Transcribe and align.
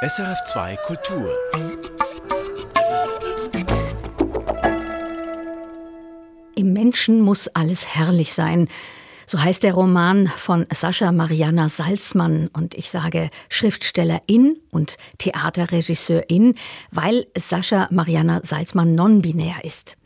SRF2 0.00 0.76
Kultur. 0.86 1.34
Im 6.54 6.72
Menschen 6.72 7.20
muss 7.20 7.48
alles 7.48 7.96
herrlich 7.96 8.32
sein. 8.32 8.68
So 9.26 9.42
heißt 9.42 9.64
der 9.64 9.74
Roman 9.74 10.28
von 10.28 10.66
Sascha 10.72 11.10
Mariana 11.10 11.68
Salzmann 11.68 12.48
und 12.52 12.76
ich 12.76 12.90
sage 12.90 13.28
Schriftstellerin 13.48 14.56
und 14.70 14.98
Theaterregisseurin, 15.18 16.54
weil 16.92 17.26
Sascha 17.36 17.88
Mariana 17.90 18.40
Salzmann 18.44 18.94
non-binär 18.94 19.64
ist. 19.64 19.97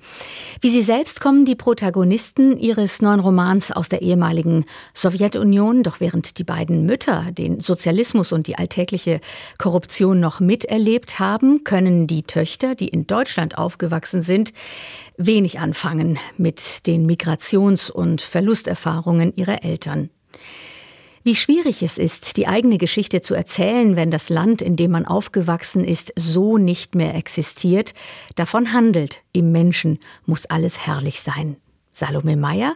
Wie 0.60 0.70
sie 0.70 0.82
selbst 0.82 1.20
kommen 1.20 1.44
die 1.44 1.56
Protagonisten 1.56 2.56
ihres 2.56 3.02
neuen 3.02 3.20
Romans 3.20 3.72
aus 3.72 3.88
der 3.88 4.02
ehemaligen 4.02 4.64
Sowjetunion, 4.94 5.82
doch 5.82 6.00
während 6.00 6.38
die 6.38 6.44
beiden 6.44 6.86
Mütter 6.86 7.26
den 7.32 7.60
Sozialismus 7.60 8.32
und 8.32 8.46
die 8.46 8.56
alltägliche 8.56 9.20
Korruption 9.58 10.20
noch 10.20 10.40
miterlebt 10.40 11.18
haben, 11.18 11.64
können 11.64 12.06
die 12.06 12.22
Töchter, 12.22 12.74
die 12.74 12.88
in 12.88 13.06
Deutschland 13.06 13.58
aufgewachsen 13.58 14.22
sind, 14.22 14.52
wenig 15.16 15.58
anfangen 15.58 16.18
mit 16.36 16.86
den 16.86 17.06
Migrations- 17.06 17.90
und 17.90 18.22
Verlusterfahrungen 18.22 19.34
ihrer 19.34 19.64
Eltern. 19.64 20.10
Wie 21.24 21.36
schwierig 21.36 21.84
es 21.84 21.98
ist, 21.98 22.36
die 22.36 22.48
eigene 22.48 22.78
Geschichte 22.78 23.20
zu 23.20 23.34
erzählen, 23.34 23.94
wenn 23.94 24.10
das 24.10 24.28
Land, 24.28 24.60
in 24.60 24.74
dem 24.74 24.90
man 24.90 25.06
aufgewachsen 25.06 25.84
ist, 25.84 26.12
so 26.16 26.58
nicht 26.58 26.96
mehr 26.96 27.14
existiert, 27.14 27.94
davon 28.34 28.72
handelt, 28.72 29.22
im 29.32 29.52
Menschen 29.52 30.00
muss 30.26 30.46
alles 30.46 30.84
herrlich 30.84 31.20
sein. 31.20 31.56
Salome 31.92 32.36
Meyer 32.36 32.74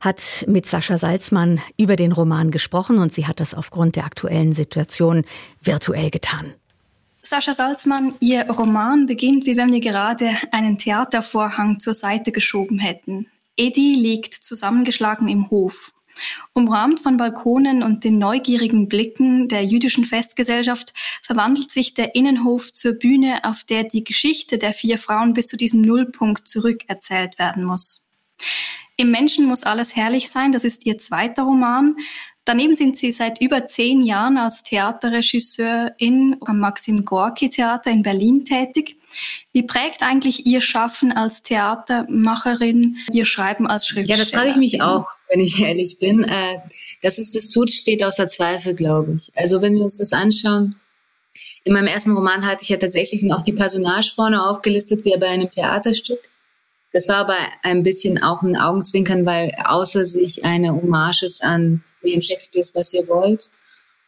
hat 0.00 0.44
mit 0.48 0.64
Sascha 0.64 0.96
Salzmann 0.96 1.60
über 1.76 1.96
den 1.96 2.12
Roman 2.12 2.50
gesprochen 2.50 2.98
und 2.98 3.12
sie 3.12 3.26
hat 3.26 3.40
das 3.40 3.52
aufgrund 3.52 3.96
der 3.96 4.04
aktuellen 4.04 4.52
Situation 4.54 5.24
virtuell 5.60 6.10
getan. 6.10 6.54
Sascha 7.20 7.54
Salzmann, 7.54 8.14
Ihr 8.20 8.48
Roman 8.50 9.06
beginnt, 9.06 9.46
wie 9.46 9.56
wenn 9.56 9.72
wir 9.72 9.80
gerade 9.80 10.30
einen 10.52 10.78
Theatervorhang 10.78 11.80
zur 11.80 11.94
Seite 11.94 12.32
geschoben 12.32 12.78
hätten. 12.78 13.26
Eddie 13.56 13.94
liegt 13.94 14.34
zusammengeschlagen 14.34 15.28
im 15.28 15.48
Hof. 15.50 15.93
Umrahmt 16.52 17.00
von 17.00 17.16
Balkonen 17.16 17.82
und 17.82 18.04
den 18.04 18.18
neugierigen 18.18 18.88
Blicken 18.88 19.48
der 19.48 19.64
jüdischen 19.64 20.04
Festgesellschaft 20.04 20.92
verwandelt 21.22 21.72
sich 21.72 21.94
der 21.94 22.14
Innenhof 22.14 22.72
zur 22.72 22.92
Bühne, 22.92 23.44
auf 23.44 23.64
der 23.64 23.84
die 23.84 24.04
Geschichte 24.04 24.58
der 24.58 24.72
vier 24.72 24.98
Frauen 24.98 25.32
bis 25.34 25.48
zu 25.48 25.56
diesem 25.56 25.82
Nullpunkt 25.82 26.48
zurückerzählt 26.48 27.38
werden 27.38 27.64
muss. 27.64 28.12
Im 28.96 29.10
Menschen 29.10 29.46
muss 29.46 29.64
alles 29.64 29.96
herrlich 29.96 30.30
sein, 30.30 30.52
das 30.52 30.62
ist 30.62 30.86
ihr 30.86 30.98
zweiter 30.98 31.42
Roman. 31.42 31.96
Daneben 32.44 32.76
sind 32.76 32.98
sie 32.98 33.10
seit 33.10 33.40
über 33.40 33.66
zehn 33.66 34.02
Jahren 34.02 34.36
als 34.36 34.62
Theaterregisseurin 34.62 36.36
am 36.40 36.60
Maxim 36.60 37.04
Gorki 37.04 37.48
Theater 37.48 37.90
in 37.90 38.02
Berlin 38.02 38.44
tätig. 38.44 38.96
Wie 39.52 39.62
prägt 39.62 40.02
eigentlich 40.02 40.46
Ihr 40.46 40.60
Schaffen 40.60 41.12
als 41.12 41.42
Theatermacherin 41.42 42.96
Ihr 43.12 43.26
Schreiben 43.26 43.66
als 43.66 43.86
Schriftstellerin? 43.86 44.18
Ja, 44.18 44.30
das 44.30 44.30
frage 44.30 44.50
ich 44.50 44.56
mich 44.56 44.82
auch, 44.82 45.06
wenn 45.30 45.40
ich 45.40 45.60
ehrlich 45.60 45.98
bin. 45.98 46.24
Äh, 46.24 46.58
dass 47.02 47.18
es 47.18 47.30
das 47.30 47.48
tut, 47.48 47.70
steht 47.70 48.02
außer 48.04 48.28
Zweifel, 48.28 48.74
glaube 48.74 49.14
ich. 49.14 49.30
Also 49.34 49.62
wenn 49.62 49.74
wir 49.74 49.84
uns 49.84 49.98
das 49.98 50.12
anschauen, 50.12 50.76
in 51.64 51.72
meinem 51.72 51.88
ersten 51.88 52.12
Roman 52.12 52.46
hatte 52.46 52.62
ich 52.62 52.68
ja 52.68 52.76
tatsächlich 52.76 53.30
auch 53.32 53.42
die 53.42 53.52
Personage 53.52 54.12
vorne 54.14 54.44
aufgelistet, 54.46 55.04
wie 55.04 55.16
bei 55.18 55.28
einem 55.28 55.50
Theaterstück. 55.50 56.20
Das 56.92 57.08
war 57.08 57.16
aber 57.16 57.36
ein 57.62 57.82
bisschen 57.82 58.22
auch 58.22 58.42
ein 58.42 58.56
Augenzwinkern, 58.56 59.26
weil 59.26 59.52
außer 59.64 60.04
sich 60.04 60.44
eine 60.44 60.74
Hommage 60.74 61.24
ist 61.24 61.42
an 61.42 61.82
William 62.02 62.20
Shakespeares 62.20 62.72
Was 62.74 62.92
ihr 62.92 63.08
wollt 63.08 63.50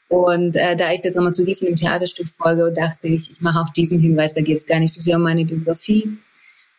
und 0.08 0.56
äh, 0.56 0.76
da 0.76 0.92
ich 0.92 1.00
der 1.00 1.10
Dramaturgie 1.10 1.56
von 1.56 1.66
dem 1.66 1.76
Theaterstück 1.76 2.28
folge, 2.28 2.72
dachte 2.72 3.08
ich, 3.08 3.30
ich 3.30 3.40
mache 3.40 3.60
auch 3.60 3.70
diesen 3.70 3.98
Hinweis, 3.98 4.34
da 4.34 4.40
geht 4.40 4.56
es 4.56 4.66
gar 4.66 4.78
nicht 4.78 4.94
so 4.94 5.00
sehr 5.00 5.16
um 5.16 5.22
meine 5.22 5.44
Biografie. 5.44 6.18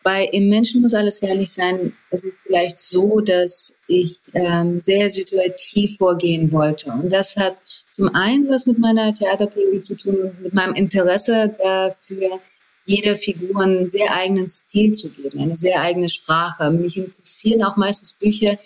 Bei 0.02 0.24
Im 0.24 0.48
Menschen 0.48 0.80
muss 0.80 0.94
alles 0.94 1.20
herrlich 1.20 1.52
sein. 1.52 1.92
Es 2.10 2.22
ist 2.22 2.38
vielleicht 2.46 2.78
so, 2.78 3.20
dass 3.20 3.80
ich 3.88 4.20
ähm, 4.32 4.80
sehr 4.80 5.10
situativ 5.10 5.98
vorgehen 5.98 6.50
wollte. 6.52 6.90
Und 6.90 7.12
das 7.12 7.36
hat 7.36 7.60
zum 7.92 8.14
einen 8.14 8.48
was 8.48 8.64
mit 8.64 8.78
meiner 8.78 9.12
Theaterpädagogik 9.12 9.84
zu 9.84 9.96
tun 9.96 10.30
mit 10.40 10.54
meinem 10.54 10.74
Interesse 10.74 11.54
dafür, 11.58 12.40
jeder 12.86 13.16
Figur 13.16 13.60
einen 13.60 13.86
sehr 13.86 14.14
eigenen 14.14 14.48
Stil 14.48 14.94
zu 14.94 15.10
geben, 15.10 15.40
eine 15.40 15.56
sehr 15.56 15.82
eigene 15.82 16.08
Sprache. 16.08 16.70
Mich 16.70 16.96
interessieren 16.96 17.62
auch 17.64 17.76
meistens 17.76 18.14
Bücher, 18.14 18.56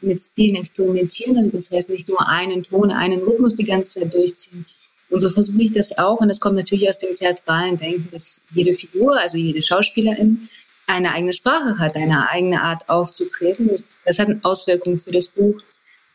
mit 0.00 0.20
Stilen 0.20 0.56
experimentieren. 0.56 1.36
Also 1.36 1.50
das 1.50 1.70
heißt 1.70 1.90
nicht 1.90 2.08
nur 2.08 2.26
einen 2.28 2.62
Ton, 2.62 2.90
einen 2.90 3.20
Rhythmus 3.20 3.54
die 3.54 3.64
ganze 3.64 4.00
Zeit 4.00 4.14
durchziehen. 4.14 4.66
Und 5.10 5.20
so 5.20 5.28
versuche 5.30 5.62
ich 5.62 5.72
das 5.72 5.96
auch. 5.96 6.20
Und 6.20 6.28
das 6.28 6.40
kommt 6.40 6.56
natürlich 6.56 6.88
aus 6.88 6.98
dem 6.98 7.14
theatralen 7.14 7.76
Denken, 7.76 8.08
dass 8.10 8.42
jede 8.50 8.72
Figur, 8.72 9.18
also 9.18 9.38
jede 9.38 9.62
Schauspielerin, 9.62 10.48
eine 10.86 11.12
eigene 11.12 11.32
Sprache 11.32 11.78
hat, 11.78 11.96
eine 11.96 12.30
eigene 12.30 12.62
Art 12.62 12.88
aufzutreten. 12.88 13.70
Das, 14.04 14.18
hat 14.18 14.28
Auswirkungen 14.42 14.98
für 14.98 15.10
das 15.10 15.28
Buch. 15.28 15.60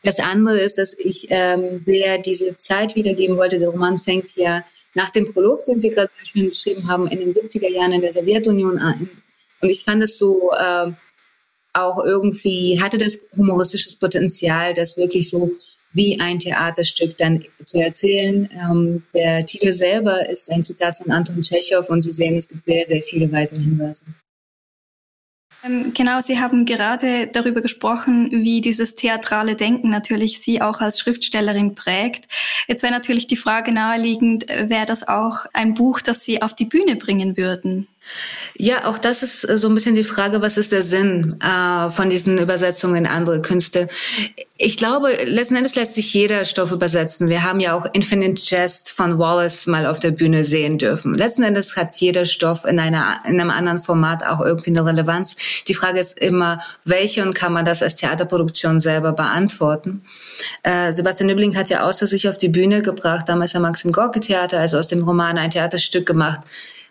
Das 0.02 0.18
andere 0.18 0.60
ist, 0.60 0.78
dass 0.78 0.94
ich 0.94 1.28
ähm, 1.30 1.78
sehr 1.78 2.18
diese 2.18 2.56
Zeit 2.56 2.94
wiedergeben 2.94 3.36
wollte. 3.36 3.58
Der 3.58 3.68
Roman 3.68 3.98
fängt 3.98 4.36
ja 4.36 4.64
nach 4.94 5.10
dem 5.10 5.32
Prolog, 5.32 5.64
den 5.64 5.78
Sie 5.78 5.90
gerade 5.90 6.10
beschrieben 6.34 6.88
haben, 6.88 7.06
in 7.08 7.20
den 7.20 7.32
70er 7.32 7.70
Jahren 7.70 7.92
in 7.92 8.00
der 8.00 8.12
Sowjetunion 8.12 8.78
an. 8.78 9.08
Und 9.62 9.70
ich 9.70 9.82
fand 9.82 10.02
es 10.02 10.18
so 10.18 10.52
äh, 10.52 10.92
auch 11.74 12.02
irgendwie 12.04 12.80
hatte 12.80 12.98
das 12.98 13.18
humoristisches 13.36 13.96
Potenzial, 13.96 14.72
das 14.74 14.96
wirklich 14.96 15.28
so 15.28 15.50
wie 15.92 16.20
ein 16.20 16.38
Theaterstück 16.38 17.16
dann 17.18 17.44
zu 17.64 17.78
erzählen. 17.78 18.48
Ähm, 18.52 19.04
der 19.14 19.46
Titel 19.46 19.72
selber 19.72 20.28
ist 20.28 20.50
ein 20.50 20.64
Zitat 20.64 20.96
von 20.96 21.10
Anton 21.10 21.40
Tschechow 21.40 21.88
und 21.88 22.02
Sie 22.02 22.12
sehen, 22.12 22.36
es 22.36 22.48
gibt 22.48 22.62
sehr, 22.64 22.86
sehr 22.86 23.02
viele 23.02 23.30
weitere 23.30 23.60
Hinweise. 23.60 24.04
Ähm, 25.64 25.92
genau, 25.94 26.20
Sie 26.20 26.38
haben 26.38 26.66
gerade 26.66 27.28
darüber 27.28 27.60
gesprochen, 27.60 28.30
wie 28.30 28.60
dieses 28.60 28.96
theatrale 28.96 29.56
Denken 29.56 29.88
natürlich 29.88 30.40
Sie 30.40 30.60
auch 30.60 30.80
als 30.80 30.98
Schriftstellerin 30.98 31.74
prägt. 31.74 32.26
Jetzt 32.66 32.82
wäre 32.82 32.92
natürlich 32.92 33.26
die 33.26 33.36
Frage 33.36 33.72
naheliegend, 33.72 34.48
wäre 34.48 34.86
das 34.86 35.06
auch 35.06 35.46
ein 35.52 35.74
Buch, 35.74 36.00
das 36.00 36.24
Sie 36.24 36.42
auf 36.42 36.54
die 36.54 36.66
Bühne 36.66 36.96
bringen 36.96 37.36
würden? 37.36 37.86
Ja, 38.56 38.86
auch 38.86 38.98
das 38.98 39.22
ist 39.22 39.48
äh, 39.48 39.58
so 39.58 39.68
ein 39.68 39.74
bisschen 39.74 39.94
die 39.94 40.04
Frage, 40.04 40.40
was 40.40 40.56
ist 40.56 40.72
der 40.72 40.82
Sinn 40.82 41.36
äh, 41.40 41.90
von 41.90 42.10
diesen 42.10 42.38
Übersetzungen 42.38 42.96
in 42.96 43.06
andere 43.06 43.42
Künste? 43.42 43.88
Ich 44.56 44.76
glaube, 44.76 45.08
letzten 45.24 45.56
Endes 45.56 45.74
lässt 45.74 45.94
sich 45.94 46.14
jeder 46.14 46.44
Stoff 46.44 46.70
übersetzen. 46.70 47.28
Wir 47.28 47.42
haben 47.42 47.58
ja 47.58 47.74
auch 47.74 47.86
Infinite 47.92 48.40
Jest 48.44 48.92
von 48.92 49.18
Wallace 49.18 49.66
mal 49.66 49.86
auf 49.86 49.98
der 49.98 50.12
Bühne 50.12 50.44
sehen 50.44 50.78
dürfen. 50.78 51.14
Letzten 51.14 51.42
Endes 51.42 51.76
hat 51.76 51.96
jeder 51.96 52.26
Stoff 52.26 52.64
in, 52.64 52.78
einer, 52.78 53.20
in 53.26 53.40
einem 53.40 53.50
anderen 53.50 53.80
Format 53.80 54.24
auch 54.24 54.40
irgendwie 54.40 54.70
eine 54.70 54.86
Relevanz. 54.86 55.34
Die 55.66 55.74
Frage 55.74 55.98
ist 55.98 56.18
immer, 56.20 56.60
welche 56.84 57.24
und 57.24 57.34
kann 57.34 57.52
man 57.52 57.64
das 57.64 57.82
als 57.82 57.96
Theaterproduktion 57.96 58.78
selber 58.78 59.12
beantworten? 59.12 60.04
Äh, 60.62 60.92
Sebastian 60.92 61.26
Nübling 61.26 61.56
hat 61.56 61.70
ja 61.70 61.84
außer 61.84 62.06
sich 62.06 62.28
auf 62.28 62.38
die 62.38 62.48
Bühne 62.48 62.82
gebracht, 62.82 63.28
damals 63.28 63.56
am 63.56 63.62
Maxim 63.62 63.90
Gorki 63.90 64.20
Theater, 64.20 64.60
also 64.60 64.78
aus 64.78 64.86
dem 64.86 65.02
Roman 65.02 65.38
ein 65.38 65.50
Theaterstück 65.50 66.06
gemacht, 66.06 66.42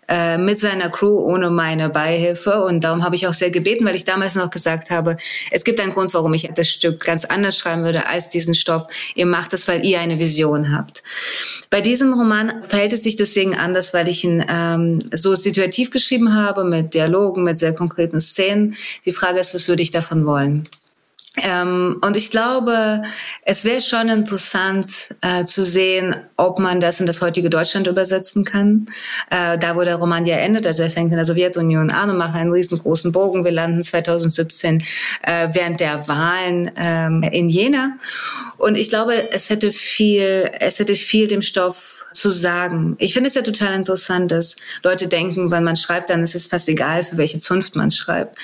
äh, 0.08 0.38
mit 0.38 0.60
seiner 0.60 0.90
Crew 0.90 1.18
ohne 1.18 1.50
meine 1.50 1.88
Beihilfe. 1.88 2.62
Und 2.64 2.84
darum 2.84 3.04
habe 3.04 3.16
ich 3.16 3.26
auch 3.26 3.34
sehr 3.34 3.50
gebeten, 3.50 3.84
weil 3.84 3.96
ich 3.96 4.04
damals 4.04 4.34
noch 4.34 4.50
gesagt 4.50 4.90
habe, 4.90 5.16
es 5.50 5.64
gibt 5.64 5.80
einen 5.80 5.92
Grund, 5.92 6.14
warum 6.14 6.34
ich 6.34 6.48
das 6.54 6.68
Stück 6.68 7.04
ganz 7.04 7.24
anders 7.24 7.56
schreiben 7.56 7.84
würde 7.84 8.06
als 8.06 8.28
diesen 8.28 8.54
Stoff. 8.54 8.86
Ihr 9.14 9.26
macht 9.26 9.52
es, 9.54 9.68
weil 9.68 9.84
ihr 9.84 10.00
eine 10.00 10.20
Vision 10.20 10.76
habt. 10.76 11.02
Bei 11.70 11.80
diesem 11.80 12.12
Roman 12.12 12.64
verhält 12.64 12.92
es 12.92 13.02
sich 13.02 13.16
deswegen 13.16 13.54
anders, 13.54 13.94
weil 13.94 14.08
ich 14.08 14.24
ihn 14.24 14.44
ähm, 14.48 15.00
so 15.12 15.34
situativ 15.34 15.90
geschrieben 15.90 16.34
habe, 16.34 16.64
mit 16.64 16.94
Dialogen, 16.94 17.44
mit 17.44 17.58
sehr 17.58 17.74
konkreten 17.74 18.20
Szenen. 18.20 18.76
Die 19.04 19.12
Frage 19.12 19.40
ist, 19.40 19.54
was 19.54 19.68
würde 19.68 19.82
ich 19.82 19.90
davon 19.90 20.26
wollen? 20.26 20.64
Ähm, 21.36 22.00
und 22.00 22.16
ich 22.16 22.30
glaube, 22.30 23.02
es 23.42 23.64
wäre 23.64 23.80
schon 23.80 24.08
interessant 24.08 24.86
äh, 25.20 25.44
zu 25.44 25.64
sehen, 25.64 26.14
ob 26.36 26.60
man 26.60 26.80
das 26.80 27.00
in 27.00 27.06
das 27.06 27.20
heutige 27.20 27.50
Deutschland 27.50 27.88
übersetzen 27.88 28.44
kann. 28.44 28.86
Äh, 29.30 29.58
da, 29.58 29.74
wo 29.74 29.82
der 29.82 29.96
Roman 29.96 30.26
ja 30.26 30.36
endet, 30.36 30.64
also 30.64 30.84
er 30.84 30.90
fängt 30.90 31.10
in 31.10 31.16
der 31.16 31.24
Sowjetunion 31.24 31.90
an 31.90 32.10
und 32.10 32.18
macht 32.18 32.36
einen 32.36 32.52
riesengroßen 32.52 33.10
Bogen. 33.10 33.44
Wir 33.44 33.50
landen 33.50 33.82
2017 33.82 34.84
äh, 35.22 35.48
während 35.52 35.80
der 35.80 36.06
Wahlen 36.06 36.70
ähm, 36.76 37.22
in 37.24 37.48
Jena. 37.48 37.96
Und 38.56 38.76
ich 38.76 38.88
glaube, 38.88 39.32
es 39.32 39.50
hätte 39.50 39.72
viel, 39.72 40.50
es 40.60 40.78
hätte 40.78 40.94
viel 40.94 41.26
dem 41.26 41.42
Stoff 41.42 42.04
zu 42.12 42.30
sagen. 42.30 42.94
Ich 43.00 43.12
finde 43.12 43.26
es 43.26 43.34
ja 43.34 43.42
total 43.42 43.74
interessant, 43.74 44.30
dass 44.30 44.54
Leute 44.84 45.08
denken, 45.08 45.50
wenn 45.50 45.64
man 45.64 45.74
schreibt, 45.74 46.10
dann 46.10 46.22
ist 46.22 46.36
es 46.36 46.46
fast 46.46 46.68
egal, 46.68 47.02
für 47.02 47.16
welche 47.16 47.40
Zunft 47.40 47.74
man 47.74 47.90
schreibt 47.90 48.38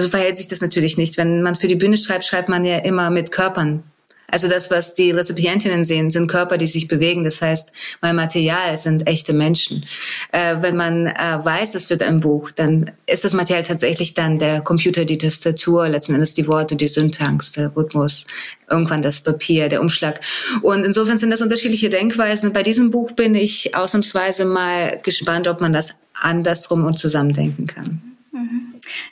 so 0.00 0.08
verhält 0.08 0.36
sich 0.36 0.48
das 0.48 0.60
natürlich 0.60 0.96
nicht. 0.96 1.16
Wenn 1.16 1.42
man 1.42 1.56
für 1.56 1.68
die 1.68 1.76
Bühne 1.76 1.96
schreibt, 1.96 2.24
schreibt 2.24 2.48
man 2.48 2.64
ja 2.64 2.78
immer 2.78 3.10
mit 3.10 3.30
Körpern. 3.30 3.82
Also 4.28 4.48
das, 4.48 4.70
was 4.70 4.94
die 4.94 5.12
Rezipientinnen 5.12 5.84
sehen, 5.84 6.10
sind 6.10 6.26
Körper, 6.26 6.58
die 6.58 6.66
sich 6.66 6.88
bewegen. 6.88 7.22
Das 7.22 7.40
heißt, 7.40 7.72
mein 8.02 8.16
Material 8.16 8.76
sind 8.76 9.06
echte 9.06 9.32
Menschen. 9.32 9.86
Äh, 10.32 10.56
wenn 10.60 10.76
man 10.76 11.06
äh, 11.06 11.38
weiß, 11.42 11.76
es 11.76 11.90
wird 11.90 12.02
ein 12.02 12.20
Buch, 12.20 12.50
dann 12.50 12.90
ist 13.06 13.24
das 13.24 13.34
Material 13.34 13.62
tatsächlich 13.62 14.14
dann 14.14 14.38
der 14.38 14.62
Computer, 14.62 15.04
die 15.04 15.18
Tastatur, 15.18 15.88
letzten 15.88 16.14
Endes 16.14 16.34
die 16.34 16.48
Worte, 16.48 16.74
die 16.74 16.88
Syntax, 16.88 17.52
der 17.52 17.74
Rhythmus, 17.76 18.26
irgendwann 18.68 19.02
das 19.02 19.20
Papier, 19.20 19.68
der 19.68 19.80
Umschlag. 19.80 20.20
Und 20.62 20.84
insofern 20.84 21.18
sind 21.18 21.30
das 21.30 21.40
unterschiedliche 21.40 21.88
Denkweisen. 21.88 22.52
Bei 22.52 22.64
diesem 22.64 22.90
Buch 22.90 23.12
bin 23.12 23.34
ich 23.36 23.76
ausnahmsweise 23.76 24.44
mal 24.44 24.98
gespannt, 25.04 25.46
ob 25.46 25.60
man 25.60 25.72
das 25.72 25.94
andersrum 26.14 26.84
und 26.84 26.98
zusammendenken 26.98 27.68
kann. 27.68 28.02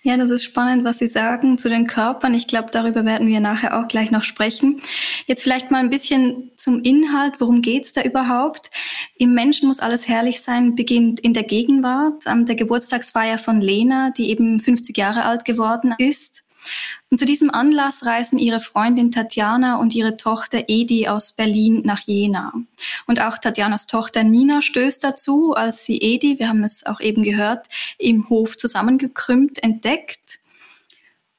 Ja, 0.02 0.16
das 0.16 0.30
ist 0.30 0.44
spannend, 0.44 0.84
was 0.84 0.98
Sie 0.98 1.06
sagen 1.06 1.58
zu 1.58 1.68
den 1.68 1.86
Körpern. 1.86 2.34
Ich 2.34 2.46
glaube, 2.46 2.68
darüber 2.70 3.04
werden 3.04 3.26
wir 3.28 3.40
nachher 3.40 3.78
auch 3.78 3.88
gleich 3.88 4.10
noch 4.10 4.22
sprechen. 4.22 4.80
Jetzt 5.26 5.42
vielleicht 5.42 5.70
mal 5.70 5.78
ein 5.78 5.90
bisschen 5.90 6.50
zum 6.56 6.82
Inhalt. 6.82 7.34
Worum 7.40 7.62
geht's 7.62 7.92
da 7.92 8.02
überhaupt? 8.02 8.70
Im 9.16 9.34
Menschen 9.34 9.68
muss 9.68 9.80
alles 9.80 10.08
herrlich 10.08 10.42
sein, 10.42 10.74
beginnt 10.74 11.20
in 11.20 11.32
der 11.34 11.44
Gegenwart. 11.44 12.26
Am 12.26 12.46
der 12.46 12.56
Geburtstagsfeier 12.56 13.38
von 13.38 13.60
Lena, 13.60 14.10
die 14.10 14.30
eben 14.30 14.60
50 14.60 14.96
Jahre 14.96 15.24
alt 15.24 15.44
geworden 15.44 15.94
ist. 15.98 16.43
Und 17.10 17.18
zu 17.18 17.26
diesem 17.26 17.50
Anlass 17.50 18.04
reisen 18.06 18.38
ihre 18.38 18.60
Freundin 18.60 19.10
Tatjana 19.10 19.76
und 19.76 19.94
ihre 19.94 20.16
Tochter 20.16 20.64
Edi 20.68 21.08
aus 21.08 21.32
Berlin 21.32 21.82
nach 21.84 22.00
Jena. 22.00 22.52
Und 23.06 23.20
auch 23.20 23.38
Tatjanas 23.38 23.86
Tochter 23.86 24.24
Nina 24.24 24.62
stößt 24.62 25.04
dazu, 25.04 25.54
als 25.54 25.84
sie 25.84 25.98
Edi, 25.98 26.38
wir 26.38 26.48
haben 26.48 26.64
es 26.64 26.86
auch 26.86 27.00
eben 27.00 27.22
gehört, 27.22 27.66
im 27.98 28.28
Hof 28.28 28.56
zusammengekrümmt 28.56 29.62
entdeckt. 29.62 30.40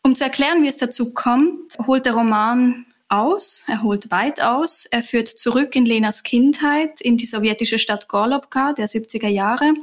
Um 0.03 0.15
zu 0.15 0.23
erklären, 0.23 0.61
wie 0.63 0.67
es 0.67 0.77
dazu 0.77 1.13
kommt, 1.13 1.77
holt 1.87 2.05
der 2.05 2.13
Roman 2.13 2.85
aus, 3.07 3.63
er 3.67 3.83
holt 3.83 4.11
weit 4.11 4.41
aus, 4.41 4.85
er 4.85 5.03
führt 5.03 5.27
zurück 5.27 5.75
in 5.75 5.85
Lenas 5.85 6.23
Kindheit, 6.23 7.01
in 7.01 7.17
die 7.17 7.25
sowjetische 7.25 7.79
Stadt 7.79 8.07
Gorlovka 8.07 8.73
der 8.73 8.87
70er 8.87 9.27
Jahre 9.27 9.73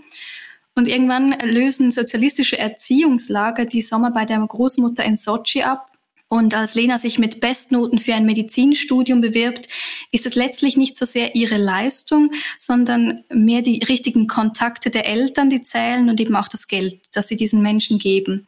und 0.75 0.89
irgendwann 0.89 1.39
lösen 1.41 1.93
sozialistische 1.93 2.59
Erziehungslager 2.59 3.67
die 3.67 3.83
Sommer 3.83 4.11
bei 4.11 4.25
der 4.25 4.39
Großmutter 4.39 5.05
in 5.05 5.17
Sochi 5.17 5.63
ab. 5.63 5.89
Und 6.29 6.55
als 6.55 6.75
Lena 6.75 6.97
sich 6.97 7.19
mit 7.19 7.41
Bestnoten 7.41 7.99
für 7.99 8.15
ein 8.15 8.25
Medizinstudium 8.25 9.21
bewirbt, 9.21 9.69
ist 10.13 10.25
es 10.25 10.35
letztlich 10.35 10.79
nicht 10.79 10.97
so 10.97 11.05
sehr 11.05 11.35
ihre 11.35 11.59
Leistung, 11.59 12.33
sondern 12.57 13.23
mehr 13.31 13.61
die 13.61 13.85
richtigen 13.87 14.29
Kontakte 14.29 14.89
der 14.89 15.07
Eltern, 15.07 15.51
die 15.51 15.61
zählen 15.61 16.09
und 16.09 16.19
eben 16.21 16.35
auch 16.35 16.49
das 16.49 16.69
Geld, 16.69 17.03
das 17.13 17.29
sie 17.29 17.37
diesen 17.37 17.61
Menschen 17.61 17.99
geben. 17.99 18.47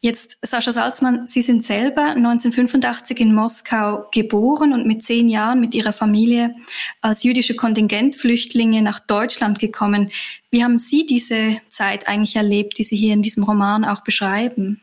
Jetzt, 0.00 0.38
Sascha 0.42 0.70
Salzmann, 0.70 1.26
Sie 1.26 1.42
sind 1.42 1.64
selber 1.64 2.10
1985 2.10 3.18
in 3.18 3.34
Moskau 3.34 4.06
geboren 4.12 4.72
und 4.72 4.86
mit 4.86 5.02
zehn 5.02 5.28
Jahren 5.28 5.60
mit 5.60 5.74
Ihrer 5.74 5.92
Familie 5.92 6.54
als 7.00 7.24
jüdische 7.24 7.56
Kontingentflüchtlinge 7.56 8.80
nach 8.82 9.00
Deutschland 9.00 9.58
gekommen. 9.58 10.12
Wie 10.52 10.62
haben 10.62 10.78
Sie 10.78 11.04
diese 11.04 11.60
Zeit 11.70 12.06
eigentlich 12.06 12.36
erlebt, 12.36 12.78
die 12.78 12.84
Sie 12.84 12.96
hier 12.96 13.12
in 13.12 13.22
diesem 13.22 13.42
Roman 13.42 13.84
auch 13.84 14.04
beschreiben? 14.04 14.80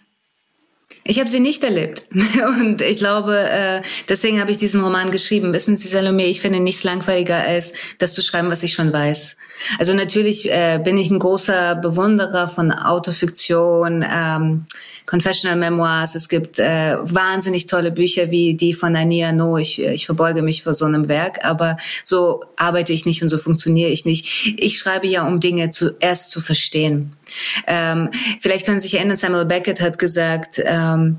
Ich 1.07 1.19
habe 1.19 1.29
sie 1.29 1.39
nicht 1.39 1.63
erlebt. 1.63 2.01
Und 2.59 2.81
ich 2.81 2.97
glaube, 2.97 3.37
äh, 3.37 3.81
deswegen 4.09 4.41
habe 4.41 4.49
ich 4.49 4.57
diesen 4.57 4.81
Roman 4.81 5.11
geschrieben. 5.11 5.53
Wissen 5.53 5.77
Sie, 5.77 5.87
Salome, 5.87 6.25
ich 6.25 6.41
finde 6.41 6.59
nichts 6.59 6.83
langweiliger, 6.83 7.35
als 7.35 7.73
das 7.99 8.13
zu 8.13 8.23
schreiben, 8.23 8.49
was 8.49 8.63
ich 8.63 8.73
schon 8.73 8.91
weiß. 8.91 9.37
Also 9.77 9.93
natürlich 9.93 10.51
äh, 10.51 10.81
bin 10.83 10.97
ich 10.97 11.11
ein 11.11 11.19
großer 11.19 11.75
Bewunderer 11.75 12.47
von 12.47 12.71
Autofiktion, 12.71 14.03
ähm, 14.03 14.65
Confessional 15.05 15.59
Memoirs. 15.59 16.15
Es 16.15 16.27
gibt 16.27 16.57
äh, 16.57 16.97
wahnsinnig 17.03 17.67
tolle 17.67 17.91
Bücher 17.91 18.31
wie 18.31 18.55
die 18.55 18.73
von 18.73 18.95
Ania 18.95 19.31
No. 19.31 19.59
Ich, 19.59 19.79
ich 19.79 20.07
verbeuge 20.07 20.41
mich 20.41 20.63
vor 20.63 20.73
so 20.73 20.85
einem 20.85 21.07
Werk, 21.07 21.45
aber 21.45 21.77
so 22.03 22.41
arbeite 22.55 22.93
ich 22.93 23.05
nicht 23.05 23.21
und 23.21 23.29
so 23.29 23.37
funktioniere 23.37 23.91
ich 23.91 24.05
nicht. 24.05 24.55
Ich 24.57 24.79
schreibe 24.79 25.05
ja, 25.05 25.27
um 25.27 25.39
Dinge 25.39 25.69
zuerst 25.69 26.31
zu 26.31 26.41
verstehen. 26.41 27.15
Ähm, 27.67 28.09
vielleicht 28.41 28.65
können 28.65 28.79
Sie 28.79 28.87
sich 28.87 28.97
erinnern, 28.97 29.17
Samuel 29.17 29.45
Beckett 29.45 29.81
hat 29.81 29.97
gesagt, 29.97 30.61
ähm, 30.65 31.17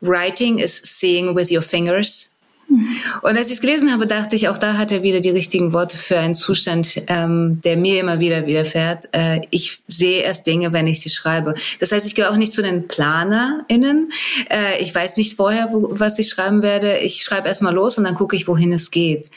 Writing 0.00 0.58
is 0.58 0.76
seeing 0.84 1.34
with 1.34 1.50
your 1.50 1.62
fingers. 1.62 2.33
Und 3.22 3.36
als 3.36 3.48
ich 3.48 3.54
es 3.54 3.60
gelesen 3.60 3.92
habe, 3.92 4.06
dachte 4.06 4.36
ich, 4.36 4.48
auch 4.48 4.58
da 4.58 4.76
hat 4.76 4.92
er 4.92 5.02
wieder 5.02 5.20
die 5.20 5.30
richtigen 5.30 5.72
Worte 5.72 5.96
für 5.96 6.18
einen 6.18 6.34
Zustand, 6.34 7.02
ähm, 7.08 7.60
der 7.62 7.76
mir 7.76 8.00
immer 8.00 8.20
wieder 8.20 8.46
widerfährt. 8.46 9.08
Äh, 9.12 9.42
ich 9.50 9.82
sehe 9.88 10.22
erst 10.22 10.46
Dinge, 10.46 10.72
wenn 10.72 10.86
ich 10.86 11.00
sie 11.00 11.10
schreibe. 11.10 11.54
Das 11.80 11.92
heißt, 11.92 12.06
ich 12.06 12.14
gehöre 12.14 12.32
auch 12.32 12.36
nicht 12.36 12.52
zu 12.52 12.62
den 12.62 12.88
PlanerInnen. 12.88 14.10
Äh, 14.50 14.82
ich 14.82 14.94
weiß 14.94 15.16
nicht 15.16 15.34
vorher, 15.34 15.68
wo, 15.72 15.88
was 15.92 16.18
ich 16.18 16.28
schreiben 16.28 16.62
werde. 16.62 16.98
Ich 16.98 17.22
schreibe 17.22 17.48
erst 17.48 17.62
mal 17.62 17.74
los 17.74 17.98
und 17.98 18.04
dann 18.04 18.14
gucke 18.14 18.36
ich, 18.36 18.48
wohin 18.48 18.72
es 18.72 18.90
geht. 18.90 19.30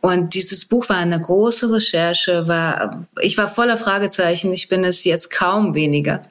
Und 0.00 0.34
dieses 0.34 0.64
Buch 0.64 0.88
war 0.88 0.96
eine 0.96 1.20
große 1.20 1.72
Recherche, 1.72 2.48
war, 2.48 3.06
ich 3.20 3.36
war 3.36 3.48
voller 3.48 3.76
Fragezeichen. 3.76 4.52
Ich 4.52 4.68
bin 4.68 4.84
es 4.84 5.04
jetzt 5.04 5.30
kaum 5.30 5.74
weniger. 5.74 6.24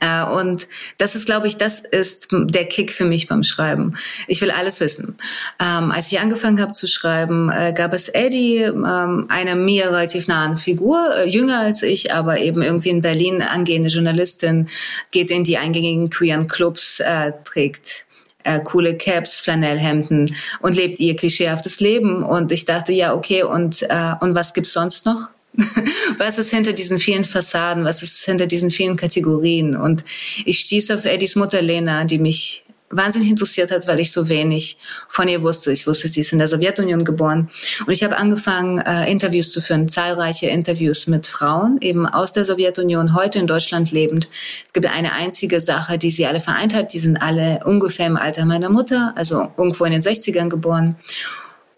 Äh, 0.00 0.24
und 0.24 0.66
das 0.98 1.14
ist, 1.14 1.26
glaube 1.26 1.46
ich, 1.46 1.56
das 1.56 1.80
ist 1.80 2.28
der 2.32 2.66
Kick 2.66 2.92
für 2.92 3.04
mich 3.04 3.28
beim 3.28 3.42
Schreiben. 3.42 3.94
Ich 4.26 4.40
will 4.40 4.50
alles 4.50 4.80
wissen. 4.80 5.16
Ähm, 5.60 5.90
als 5.90 6.10
ich 6.12 6.20
angefangen 6.20 6.60
habe 6.60 6.72
zu 6.72 6.86
schreiben, 6.86 7.50
äh, 7.50 7.72
gab 7.72 7.92
es 7.92 8.08
Eddie, 8.08 8.62
ähm, 8.62 9.26
eine 9.28 9.56
mir 9.56 9.86
relativ 9.86 10.28
nahe 10.28 10.56
Figur, 10.56 10.98
äh, 11.16 11.28
jünger 11.28 11.60
als 11.60 11.82
ich, 11.82 12.12
aber 12.12 12.38
eben 12.38 12.62
irgendwie 12.62 12.90
in 12.90 13.02
Berlin 13.02 13.42
angehende 13.42 13.88
Journalistin, 13.88 14.68
geht 15.10 15.30
in 15.30 15.44
die 15.44 15.58
eingängigen 15.58 16.10
queeren 16.10 16.46
Clubs, 16.46 17.00
äh, 17.00 17.32
trägt 17.44 18.06
äh, 18.44 18.60
coole 18.60 18.96
Caps, 18.96 19.36
Flanellhemden 19.36 20.34
und 20.60 20.76
lebt 20.76 21.00
ihr 21.00 21.16
klischeehaftes 21.16 21.80
Leben. 21.80 22.22
Und 22.22 22.52
ich 22.52 22.64
dachte, 22.64 22.92
ja, 22.92 23.14
okay, 23.14 23.42
und, 23.42 23.82
äh, 23.82 24.12
und 24.20 24.34
was 24.34 24.54
gibt's 24.54 24.72
sonst 24.72 25.04
noch? 25.06 25.28
was 26.18 26.38
ist 26.38 26.50
hinter 26.50 26.72
diesen 26.72 26.98
vielen 26.98 27.24
Fassaden, 27.24 27.84
was 27.84 28.02
ist 28.02 28.24
hinter 28.24 28.46
diesen 28.46 28.70
vielen 28.70 28.96
Kategorien. 28.96 29.76
Und 29.76 30.04
ich 30.44 30.60
stieß 30.60 30.90
auf 30.90 31.04
Eddies 31.04 31.36
Mutter 31.36 31.62
Lena, 31.62 32.04
die 32.04 32.18
mich 32.18 32.66
wahnsinnig 32.90 33.30
interessiert 33.30 33.70
hat, 33.70 33.86
weil 33.88 33.98
ich 34.00 34.12
so 34.12 34.28
wenig 34.28 34.78
von 35.08 35.26
ihr 35.28 35.42
wusste. 35.42 35.72
Ich 35.72 35.86
wusste, 35.86 36.08
sie 36.08 36.20
ist 36.20 36.32
in 36.32 36.38
der 36.38 36.48
Sowjetunion 36.48 37.04
geboren. 37.04 37.48
Und 37.86 37.92
ich 37.92 38.04
habe 38.04 38.16
angefangen, 38.16 38.78
äh, 38.78 39.10
Interviews 39.10 39.50
zu 39.50 39.60
führen, 39.60 39.88
zahlreiche 39.88 40.46
Interviews 40.46 41.06
mit 41.06 41.26
Frauen, 41.26 41.78
eben 41.80 42.06
aus 42.06 42.32
der 42.32 42.44
Sowjetunion, 42.44 43.14
heute 43.14 43.38
in 43.38 43.46
Deutschland 43.46 43.90
lebend. 43.90 44.28
Es 44.66 44.72
gibt 44.72 44.86
eine 44.86 45.12
einzige 45.12 45.60
Sache, 45.60 45.98
die 45.98 46.10
sie 46.10 46.26
alle 46.26 46.40
vereint 46.40 46.74
hat. 46.74 46.92
Die 46.92 47.00
sind 47.00 47.20
alle 47.20 47.60
ungefähr 47.64 48.06
im 48.06 48.16
Alter 48.16 48.44
meiner 48.44 48.70
Mutter, 48.70 49.12
also 49.16 49.50
irgendwo 49.56 49.84
in 49.84 49.92
den 49.92 50.02
60ern 50.02 50.48
geboren. 50.48 50.96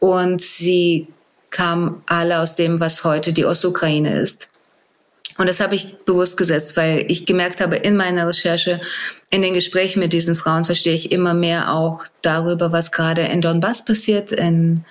Und 0.01 0.43
sie 0.43 1.09
kamen 1.51 2.03
alle 2.07 2.41
aus 2.41 2.55
dem, 2.55 2.81
was 2.81 3.05
heute 3.05 3.33
die 3.33 3.47
Ostukraine 3.47 4.21
ist. 4.21 4.51
Und 5.39 5.49
das 5.49 5.61
habe 5.61 5.77
ich 5.77 5.99
bewusst 6.05 6.37
gesetzt, 6.37 6.77
weil 6.77 7.05
ich 7.09 7.25
gemerkt 7.25 7.61
habe, 7.61 7.77
in 7.77 7.97
meiner 7.97 8.27
Recherche, 8.27 8.81
in 9.31 9.41
den 9.41 9.55
Gesprächen 9.55 10.01
mit 10.01 10.13
diesen 10.13 10.35
Frauen 10.35 10.65
verstehe 10.65 10.95
ich 10.95 11.13
immer 11.13 11.33
mehr 11.33 11.73
auch 11.73 12.05
darüber, 12.23 12.73
was 12.73 12.91
gerade 12.91 13.23
in 13.23 13.41
Donbass 13.41 13.85
passiert, 13.85 14.33
in, 14.33 14.85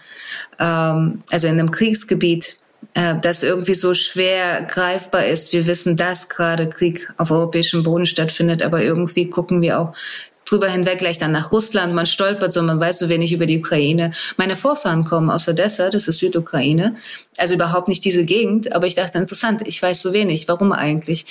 ähm, 0.57 1.21
also 1.31 1.47
in 1.47 1.59
einem 1.59 1.71
Kriegsgebiet, 1.71 2.55
äh, 2.93 3.15
das 3.21 3.43
irgendwie 3.43 3.73
so 3.73 3.93
schwer 3.93 4.63
greifbar 4.63 5.25
ist. 5.25 5.51
Wir 5.51 5.67
wissen, 5.67 5.97
dass 5.97 6.29
gerade 6.29 6.69
Krieg 6.69 7.11
auf 7.17 7.29
europäischem 7.29 7.83
Boden 7.83 8.05
stattfindet, 8.05 8.63
aber 8.63 8.81
irgendwie 8.81 9.29
gucken 9.29 9.61
wir 9.61 9.81
auch 9.81 9.93
drüber 10.47 10.69
hinweg 10.69 10.99
gleich 10.99 11.17
dann 11.17 11.31
nach 11.31 11.51
Russland. 11.51 11.93
Man 11.93 12.05
stolpert 12.05 12.53
so, 12.53 12.63
man 12.63 12.79
weiß 12.79 12.99
so 12.99 13.09
wenig 13.09 13.33
über 13.33 13.45
die 13.45 13.59
Ukraine. 13.59 14.11
Meine 14.37 14.55
Vorfahren 14.55 15.03
kommen 15.03 15.29
aus 15.29 15.47
Odessa, 15.47 15.89
das 15.89 16.07
ist 16.07 16.19
Südukraine. 16.19 16.95
Also 17.37 17.53
überhaupt 17.53 17.87
nicht 17.87 18.03
diese 18.05 18.25
Gegend. 18.25 18.73
Aber 18.73 18.87
ich 18.87 18.95
dachte, 18.95 19.17
interessant, 19.17 19.61
ich 19.65 19.81
weiß 19.81 20.01
so 20.01 20.13
wenig. 20.13 20.47
Warum 20.47 20.71
eigentlich? 20.71 21.25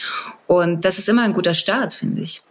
Und 0.47 0.85
das 0.85 0.99
ist 0.99 1.09
immer 1.09 1.23
ein 1.23 1.33
guter 1.33 1.55
Start, 1.55 1.95
finde 1.95 2.23
ich. 2.23 2.43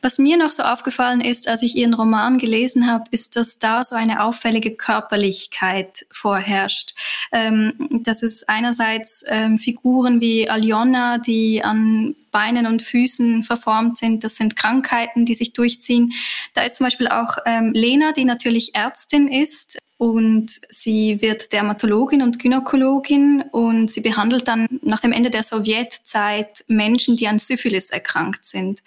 Was 0.00 0.18
mir 0.18 0.36
noch 0.36 0.50
so 0.50 0.64
aufgefallen 0.64 1.20
ist, 1.20 1.48
als 1.48 1.62
ich 1.62 1.76
Ihren 1.76 1.94
Roman 1.94 2.38
gelesen 2.38 2.90
habe, 2.90 3.04
ist, 3.10 3.36
dass 3.36 3.58
da 3.58 3.84
so 3.84 3.94
eine 3.94 4.24
auffällige 4.24 4.74
Körperlichkeit 4.74 6.04
vorherrscht. 6.10 6.94
Ähm, 7.30 8.00
dass 8.02 8.22
es 8.22 8.48
einerseits 8.48 9.24
ähm, 9.28 9.58
Figuren 9.58 10.20
wie 10.20 10.50
Aljona, 10.50 11.18
die 11.18 11.62
an 11.62 12.16
Beinen 12.32 12.66
und 12.66 12.82
Füßen 12.82 13.44
verformt 13.44 13.98
sind, 13.98 14.24
das 14.24 14.34
sind 14.34 14.56
Krankheiten, 14.56 15.24
die 15.24 15.36
sich 15.36 15.52
durchziehen. 15.52 16.12
Da 16.54 16.62
ist 16.62 16.74
zum 16.76 16.86
Beispiel 16.86 17.08
auch 17.08 17.36
ähm, 17.46 17.70
Lena, 17.72 18.10
die 18.12 18.24
natürlich 18.24 18.74
Ärztin 18.74 19.28
ist, 19.28 19.78
und 20.02 20.60
sie 20.68 21.22
wird 21.22 21.52
Dermatologin 21.52 22.22
und 22.22 22.40
Gynäkologin 22.40 23.44
und 23.52 23.88
sie 23.88 24.00
behandelt 24.00 24.48
dann 24.48 24.66
nach 24.82 24.98
dem 24.98 25.12
Ende 25.12 25.30
der 25.30 25.44
Sowjetzeit 25.44 26.64
Menschen, 26.66 27.14
die 27.14 27.28
an 27.28 27.38
Syphilis 27.38 27.90
erkrankt 27.90 28.44
sind. 28.44 28.82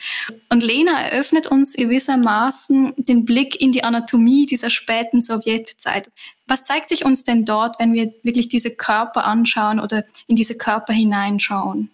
Und 0.50 0.62
Lena 0.62 1.00
eröffnet 1.00 1.48
uns 1.48 1.72
gewissermaßen 1.72 2.96
den 2.98 3.24
Blick 3.24 3.62
in 3.62 3.72
die 3.72 3.86
Anatomie 3.86 4.46
dieser 4.46 4.70
späten 4.70 5.22
Sowjetzeit. 5.22 6.10
Was 6.48 6.66
zeigt 6.66 6.90
sich 6.90 7.06
uns 7.06 7.24
denn 7.24 7.46
dort, 7.46 7.80
wenn 7.80 7.94
wir 7.94 8.14
wirklich 8.24 8.50
diese 8.50 8.76
Körper 8.76 9.24
anschauen 9.24 9.80
oder 9.80 10.04
in 10.28 10.36
diese 10.36 10.58
Körper 10.58 10.92
hineinschauen? 10.92 11.92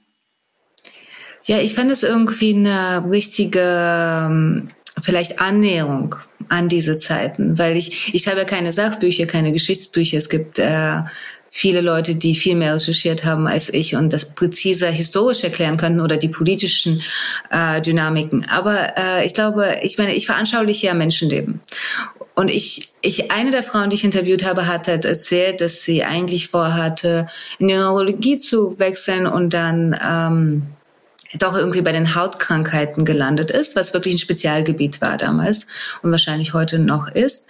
Ja, 1.46 1.60
ich 1.60 1.74
fand 1.74 1.92
es 1.92 2.04
irgendwie 2.04 2.54
eine 2.54 3.06
richtige 3.10 3.62
ähm, 3.62 4.70
vielleicht 5.02 5.40
Annäherung 5.40 6.16
an 6.50 6.70
diese 6.70 6.98
Zeiten, 6.98 7.58
weil 7.58 7.76
ich 7.76 8.14
ich 8.14 8.24
schreibe 8.24 8.46
keine 8.46 8.74
Sachbücher, 8.74 9.26
keine 9.26 9.52
Geschichtsbücher. 9.52 10.18
Es 10.18 10.30
gibt 10.30 10.60
äh, 10.60 11.02
viele 11.54 11.82
Leute, 11.82 12.16
die 12.16 12.34
viel 12.34 12.56
mehr 12.56 12.76
recherchiert 12.76 13.26
haben 13.26 13.46
als 13.46 13.72
ich 13.74 13.96
und 13.96 14.14
das 14.14 14.34
präziser 14.34 14.90
historisch 14.90 15.44
erklären 15.44 15.78
könnten 15.78 16.00
oder 16.00 16.16
die 16.16 16.30
politischen 16.30 17.04
äh, 17.50 17.82
Dynamiken. 17.82 18.48
Aber 18.50 18.98
äh, 18.98 19.26
ich 19.26 19.34
glaube, 19.34 19.76
ich 19.84 19.98
meine, 19.98 20.16
ich 20.16 20.26
veranschauliche 20.26 20.88
ja 20.88 20.94
Menschenleben. 20.94 21.60
Und 22.36 22.50
ich, 22.50 22.90
ich, 23.02 23.32
eine 23.32 23.52
der 23.52 23.64
Frauen, 23.64 23.90
die 23.90 23.98
ich 23.98 24.06
interviewt 24.06 24.46
habe, 24.46 24.66
hat 24.66 24.88
halt 24.88 25.04
erzählt, 25.04 25.60
dass 25.60 25.84
sie 25.84 26.06
eigentlich 26.06 26.48
vorhatte, 26.48 27.28
in 27.60 27.68
die 27.68 27.76
Neurologie 27.76 28.38
zu 28.38 28.80
wechseln 28.80 29.28
und 29.28 29.54
dann 29.54 30.00
ähm, 30.02 30.68
doch 31.38 31.56
irgendwie 31.56 31.82
bei 31.82 31.92
den 31.92 32.16
Hautkrankheiten 32.16 33.06
gelandet 33.06 33.52
ist, 33.52 33.76
was 33.76 33.94
wirklich 33.94 34.16
ein 34.16 34.20
Spezialgebiet 34.20 35.02
war 35.02 35.18
damals 35.18 35.68
und 36.02 36.12
wahrscheinlich 36.12 36.54
heute 36.54 36.80
noch 36.80 37.10
ist. 37.10 37.48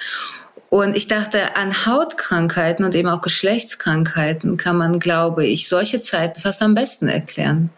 Und 0.73 0.95
ich 0.95 1.09
dachte, 1.09 1.57
an 1.57 1.85
Hautkrankheiten 1.85 2.85
und 2.85 2.95
eben 2.95 3.09
auch 3.09 3.19
Geschlechtskrankheiten 3.19 4.55
kann 4.55 4.77
man, 4.77 4.99
glaube 4.99 5.45
ich, 5.45 5.67
solche 5.67 5.99
Zeiten 5.99 6.39
fast 6.39 6.61
am 6.61 6.75
besten 6.75 7.09
erklären. 7.09 7.71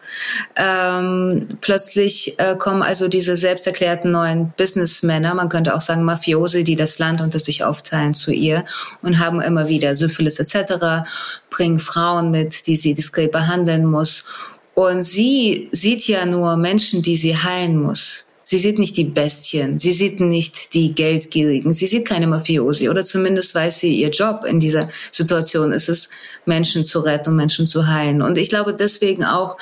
Ähm, 0.54 1.48
plötzlich 1.60 2.38
äh, 2.38 2.54
kommen 2.56 2.82
also 2.82 3.08
diese 3.08 3.34
selbsterklärten 3.34 4.12
neuen 4.12 4.52
Businessmänner, 4.56 5.34
man 5.34 5.48
könnte 5.48 5.74
auch 5.74 5.80
sagen 5.80 6.04
Mafiosi, 6.04 6.62
die 6.62 6.76
das 6.76 7.00
Land 7.00 7.20
unter 7.20 7.40
sich 7.40 7.64
aufteilen 7.64 8.14
zu 8.14 8.30
ihr 8.30 8.64
und 9.02 9.18
haben 9.18 9.40
immer 9.40 9.66
wieder 9.66 9.96
Syphilis 9.96 10.38
etc., 10.38 11.04
bringen 11.50 11.80
Frauen 11.80 12.30
mit, 12.30 12.68
die 12.68 12.76
sie 12.76 12.94
diskret 12.94 13.32
behandeln 13.32 13.86
muss. 13.86 14.24
Und 14.74 15.04
sie 15.04 15.68
sieht 15.72 16.06
ja 16.08 16.26
nur 16.26 16.56
Menschen, 16.56 17.02
die 17.02 17.16
sie 17.16 17.36
heilen 17.36 17.80
muss. 17.80 18.24
Sie 18.46 18.58
sieht 18.58 18.78
nicht 18.78 18.96
die 18.98 19.04
Bestien, 19.04 19.78
sie 19.78 19.92
sieht 19.92 20.20
nicht 20.20 20.74
die 20.74 20.94
Geldgierigen, 20.94 21.72
sie 21.72 21.86
sieht 21.86 22.06
keine 22.06 22.26
Mafiosi 22.26 22.90
oder 22.90 23.02
zumindest 23.02 23.54
weiß 23.54 23.80
sie, 23.80 23.96
ihr 23.96 24.10
Job 24.10 24.44
in 24.44 24.60
dieser 24.60 24.90
Situation 25.10 25.72
ist 25.72 25.88
es, 25.88 26.10
Menschen 26.44 26.84
zu 26.84 27.00
retten 27.00 27.30
und 27.30 27.36
Menschen 27.36 27.66
zu 27.66 27.86
heilen. 27.86 28.20
Und 28.20 28.36
ich 28.36 28.50
glaube 28.50 28.74
deswegen 28.74 29.24
auch 29.24 29.56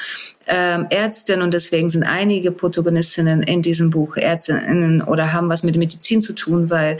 ähm, 0.48 0.86
Ärztinnen 0.90 1.42
und 1.42 1.54
deswegen 1.54 1.90
sind 1.90 2.02
einige 2.02 2.50
Protagonistinnen 2.50 3.44
in 3.44 3.62
diesem 3.62 3.90
Buch 3.90 4.16
Ärztinnen 4.16 5.00
oder 5.02 5.32
haben 5.32 5.48
was 5.48 5.62
mit 5.62 5.76
Medizin 5.76 6.20
zu 6.20 6.32
tun, 6.32 6.68
weil 6.68 6.98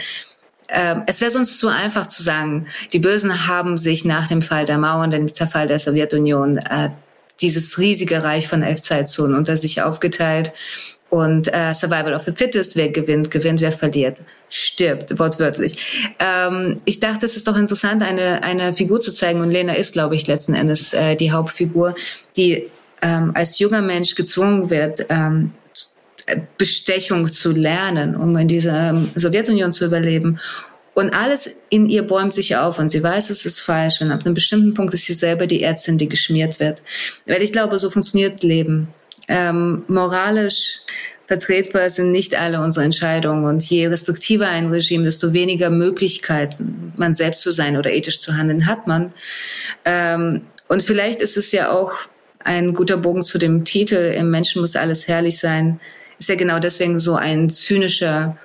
ähm, 0.69 1.03
es 1.07 1.21
wäre 1.21 1.33
sonst 1.33 1.59
zu 1.59 1.67
einfach 1.67 2.07
zu 2.07 2.23
sagen, 2.23 2.67
die 2.93 3.01
Bösen 3.01 3.49
haben 3.49 3.77
sich 3.77 4.05
nach 4.05 4.29
dem 4.29 4.41
Fall 4.41 4.65
der 4.65 4.79
Mauern, 4.79 5.11
dem 5.11 5.33
Zerfall 5.33 5.67
der 5.67 5.81
Sowjetunion, 5.81 6.59
äh, 6.59 6.91
dieses 7.43 7.79
riesige 7.79 8.23
Reich 8.23 8.49
von 8.49 8.63
elf 8.63 8.81
Zeitzonen 8.81 9.37
unter 9.37 9.57
sich 9.57 9.83
aufgeteilt 9.83 10.53
und 11.13 11.53
äh, 11.53 11.75
Survival 11.75 12.15
of 12.15 12.23
the 12.23 12.33
Fittest, 12.33 12.75
wer 12.75 12.89
gewinnt, 12.89 13.31
gewinnt, 13.31 13.61
wer 13.61 13.71
verliert, 13.71 14.23
stirbt, 14.49 15.19
wortwörtlich. 15.19 16.09
Ähm, 16.19 16.79
ich 16.87 17.01
dachte, 17.01 17.27
es 17.27 17.37
ist 17.37 17.47
doch 17.47 17.59
interessant, 17.59 18.03
eine, 18.03 18.43
eine 18.43 18.73
Figur 18.73 18.99
zu 19.01 19.13
zeigen 19.13 19.43
und 19.43 19.51
Lena 19.51 19.75
ist, 19.75 19.93
glaube 19.93 20.15
ich, 20.15 20.27
letzten 20.27 20.55
Endes 20.55 20.95
äh, 20.95 21.15
die 21.15 21.31
Hauptfigur, 21.31 21.95
die 22.39 22.71
ähm, 23.03 23.33
als 23.35 23.59
junger 23.59 23.83
Mensch 23.83 24.15
gezwungen 24.15 24.71
wird, 24.71 25.05
ähm, 25.11 25.53
Bestechung 26.57 27.29
zu 27.29 27.53
lernen, 27.53 28.17
um 28.17 28.35
in 28.37 28.49
dieser 28.49 28.91
ähm, 28.91 29.11
Sowjetunion 29.15 29.75
zu 29.75 29.85
überleben. 29.85 30.39
Und 30.95 31.15
alles 31.15 31.63
in 31.71 31.89
ihr 31.89 32.03
bäumt 32.03 32.35
sich 32.35 32.57
auf 32.57 32.79
und 32.79 32.91
sie 32.91 33.03
weiß, 33.03 33.31
es 33.31 33.47
ist 33.47 33.61
falsch. 33.61 34.03
Und 34.03 34.11
ab 34.11 34.25
einem 34.25 34.35
bestimmten 34.35 34.75
Punkt 34.75 34.93
ist 34.93 35.07
sie 35.07 35.15
selber 35.15 35.47
die 35.47 35.63
Ärztin, 35.63 35.99
die 35.99 36.09
geschmiert 36.09 36.61
wird. 36.61 36.83
Weil 37.27 37.43
ich 37.43 37.53
glaube, 37.53 37.79
so 37.79 37.89
funktioniert 37.89 38.43
Leben 38.43 38.89
ähm, 39.29 39.85
moralisch 39.89 40.81
vertretbar 41.27 41.89
sind 41.89 42.11
nicht 42.11 42.39
alle 42.39 42.61
unsere 42.61 42.85
Entscheidungen. 42.85 43.45
Und 43.45 43.63
je 43.69 43.87
restriktiver 43.87 44.49
ein 44.49 44.67
Regime, 44.67 45.05
desto 45.05 45.33
weniger 45.33 45.71
Möglichkeiten, 45.71 46.93
man 46.97 47.15
selbst 47.15 47.43
zu 47.43 47.53
sein 47.53 47.77
oder 47.77 47.91
ethisch 47.91 48.21
zu 48.21 48.37
handeln, 48.37 48.67
hat 48.67 48.87
man. 48.87 49.11
Ähm, 49.85 50.43
und 50.69 50.83
vielleicht 50.83 51.21
ist 51.21 51.37
es 51.37 51.53
ja 51.53 51.71
auch 51.71 51.93
ein 52.41 52.75
guter 52.75 52.97
Bogen 52.97 53.23
zu 53.23 53.39
dem 53.39 53.65
Titel, 53.65 53.95
im 53.95 54.31
Menschen 54.31 54.61
muss 54.61 54.77
alles 54.77 55.07
herrlich 55.07 55.39
sein, 55.39 55.81
ist 56.19 56.29
ja 56.29 56.35
genau 56.35 56.59
deswegen 56.59 56.99
so 56.99 57.15
ein 57.15 57.49
zynischer 57.51 58.37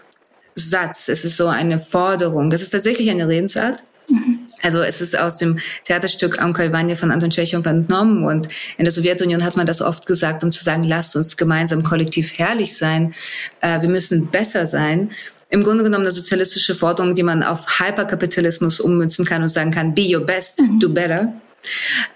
Satz. 0.57 1.07
Es 1.07 1.23
ist 1.23 1.37
so 1.37 1.47
eine 1.47 1.79
Forderung. 1.79 2.49
Das 2.49 2.61
ist 2.61 2.71
tatsächlich 2.71 3.09
eine 3.09 3.27
Redensart. 3.27 3.83
Mhm. 4.09 4.39
Also 4.61 4.79
es 4.81 5.01
ist 5.01 5.17
aus 5.17 5.37
dem 5.37 5.59
Theaterstück 5.85 6.41
Onkel 6.41 6.73
Vanya 6.73 6.95
von 6.95 7.11
Anton 7.11 7.29
Tschechow 7.29 7.65
entnommen 7.65 8.23
und 8.23 8.47
in 8.77 8.85
der 8.85 8.91
Sowjetunion 8.91 9.43
hat 9.43 9.55
man 9.55 9.67
das 9.67 9.81
oft 9.81 10.05
gesagt, 10.07 10.43
um 10.43 10.51
zu 10.51 10.63
sagen, 10.63 10.83
lasst 10.83 11.15
uns 11.15 11.37
gemeinsam 11.37 11.83
kollektiv 11.83 12.37
herrlich 12.39 12.75
sein, 12.75 13.13
äh, 13.61 13.81
wir 13.81 13.89
müssen 13.89 14.27
besser 14.27 14.65
sein. 14.65 15.11
Im 15.49 15.63
Grunde 15.63 15.83
genommen 15.83 16.05
eine 16.05 16.11
sozialistische 16.11 16.75
Forderung, 16.75 17.15
die 17.15 17.23
man 17.23 17.43
auf 17.43 17.79
Hyperkapitalismus 17.79 18.79
ummünzen 18.79 19.25
kann 19.25 19.43
und 19.43 19.49
sagen 19.49 19.71
kann, 19.71 19.93
be 19.93 20.09
your 20.13 20.25
best, 20.25 20.61
mhm. 20.61 20.79
do 20.79 20.89
better. 20.89 21.33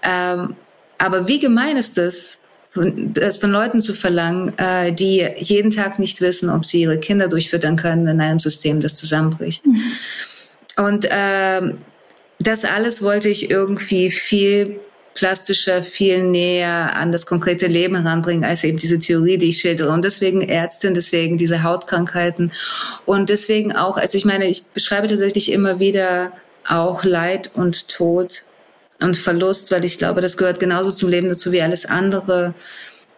Ähm, 0.02 0.56
aber 0.98 1.28
wie 1.28 1.38
gemein 1.38 1.76
ist 1.76 1.96
es, 1.96 2.38
von, 2.72 3.12
das 3.12 3.36
von 3.36 3.50
Leuten 3.50 3.80
zu 3.80 3.92
verlangen, 3.92 4.56
äh, 4.58 4.92
die 4.92 5.28
jeden 5.36 5.70
Tag 5.70 5.98
nicht 5.98 6.20
wissen, 6.20 6.48
ob 6.48 6.64
sie 6.64 6.82
ihre 6.82 6.98
Kinder 6.98 7.28
durchfüttern 7.28 7.76
können 7.76 8.06
in 8.06 8.20
einem 8.20 8.38
System, 8.38 8.80
das 8.80 8.96
zusammenbricht. 8.96 9.66
Mhm. 9.66 9.82
Und 10.78 11.04
äh, 11.04 11.74
das 12.40 12.64
alles 12.64 13.02
wollte 13.02 13.28
ich 13.28 13.50
irgendwie 13.50 14.10
viel 14.10 14.80
plastischer, 15.14 15.82
viel 15.82 16.22
näher 16.22 16.96
an 16.96 17.12
das 17.12 17.26
konkrete 17.26 17.66
Leben 17.66 17.96
heranbringen, 17.96 18.44
als 18.44 18.64
eben 18.64 18.78
diese 18.78 18.98
Theorie, 18.98 19.36
die 19.36 19.50
ich 19.50 19.58
schildere. 19.58 19.92
Und 19.92 20.06
deswegen 20.06 20.40
Ärztin, 20.40 20.94
deswegen 20.94 21.36
diese 21.36 21.62
Hautkrankheiten 21.62 22.52
und 23.04 23.28
deswegen 23.28 23.72
auch, 23.76 23.98
also 23.98 24.16
ich 24.16 24.24
meine, 24.24 24.46
ich 24.46 24.64
beschreibe 24.64 25.08
tatsächlich 25.08 25.52
immer 25.52 25.78
wieder 25.78 26.32
auch 26.66 27.04
Leid 27.04 27.50
und 27.54 27.88
Tod 27.88 28.44
und 29.02 29.16
Verlust, 29.16 29.70
weil 29.70 29.84
ich 29.84 29.98
glaube, 29.98 30.20
das 30.20 30.36
gehört 30.36 30.60
genauso 30.60 30.92
zum 30.92 31.08
Leben 31.08 31.28
dazu 31.28 31.52
wie 31.52 31.62
alles 31.62 31.86
andere. 31.86 32.54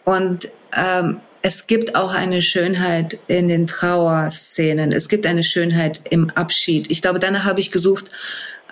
Und 0.04 0.48
ähm, 0.76 1.20
es 1.42 1.66
gibt 1.66 1.94
auch 1.94 2.14
eine 2.14 2.40
Schönheit 2.40 3.18
in 3.26 3.48
den 3.48 3.66
Trauerszenen. 3.66 4.92
Es 4.92 5.08
gibt 5.08 5.26
eine 5.26 5.42
Schönheit 5.42 6.00
im 6.10 6.30
Abschied. 6.30 6.90
Ich 6.90 7.02
glaube, 7.02 7.18
danach 7.18 7.44
habe 7.44 7.60
ich 7.60 7.70
gesucht, 7.70 8.10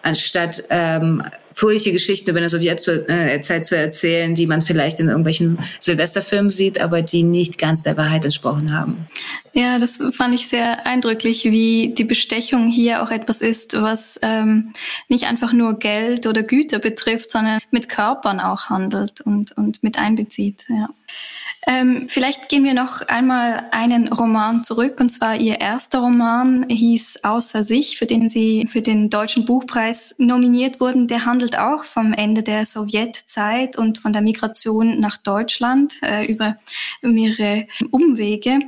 anstatt 0.02 0.64
ähm, 0.70 1.22
fröhliche 1.54 1.92
Geschichten 1.92 2.30
über 2.30 2.38
eine 2.38 2.48
Sowjetzeit 2.48 3.08
äh, 3.08 3.62
zu 3.62 3.76
erzählen, 3.76 4.34
die 4.34 4.46
man 4.46 4.62
vielleicht 4.62 5.00
in 5.00 5.08
irgendwelchen 5.08 5.58
Silvesterfilmen 5.80 6.50
sieht, 6.50 6.80
aber 6.80 7.02
die 7.02 7.22
nicht 7.22 7.58
ganz 7.58 7.82
der 7.82 7.96
Wahrheit 7.96 8.24
entsprochen 8.24 8.74
haben. 8.74 9.06
Ja, 9.54 9.78
das 9.78 9.98
fand 10.12 10.34
ich 10.34 10.48
sehr 10.48 10.86
eindrücklich, 10.86 11.44
wie 11.44 11.92
die 11.94 12.04
Bestechung 12.04 12.68
hier 12.68 13.02
auch 13.02 13.10
etwas 13.10 13.42
ist, 13.42 13.80
was 13.80 14.18
ähm, 14.22 14.72
nicht 15.08 15.24
einfach 15.24 15.52
nur 15.52 15.78
Geld 15.78 16.26
oder 16.26 16.42
Güter 16.42 16.78
betrifft, 16.78 17.30
sondern 17.30 17.60
mit 17.70 17.88
Körpern 17.88 18.40
auch 18.40 18.70
handelt 18.70 19.20
und, 19.20 19.52
und 19.52 19.82
mit 19.82 19.98
einbezieht. 19.98 20.64
Ja. 20.68 20.88
Ähm, 21.64 22.06
vielleicht 22.08 22.48
gehen 22.48 22.64
wir 22.64 22.74
noch 22.74 23.02
einmal 23.02 23.68
einen 23.70 24.08
Roman 24.08 24.64
zurück, 24.64 24.98
und 24.98 25.10
zwar 25.10 25.36
Ihr 25.36 25.60
erster 25.60 26.00
Roman 26.00 26.68
hieß 26.68 27.20
Außer 27.22 27.62
sich, 27.62 27.98
für 27.98 28.06
den 28.06 28.28
Sie 28.28 28.66
für 28.70 28.80
den 28.80 29.10
Deutschen 29.10 29.44
Buchpreis 29.44 30.16
nominiert 30.18 30.80
wurden. 30.80 31.06
Der 31.06 31.24
handelt 31.24 31.56
auch 31.56 31.84
vom 31.84 32.12
Ende 32.12 32.42
der 32.42 32.66
Sowjetzeit 32.66 33.78
und 33.78 33.98
von 33.98 34.12
der 34.12 34.22
Migration 34.22 34.98
nach 34.98 35.18
Deutschland 35.18 35.94
äh, 36.02 36.26
über 36.26 36.56
mehrere 37.00 37.68
Umwege. 37.92 38.58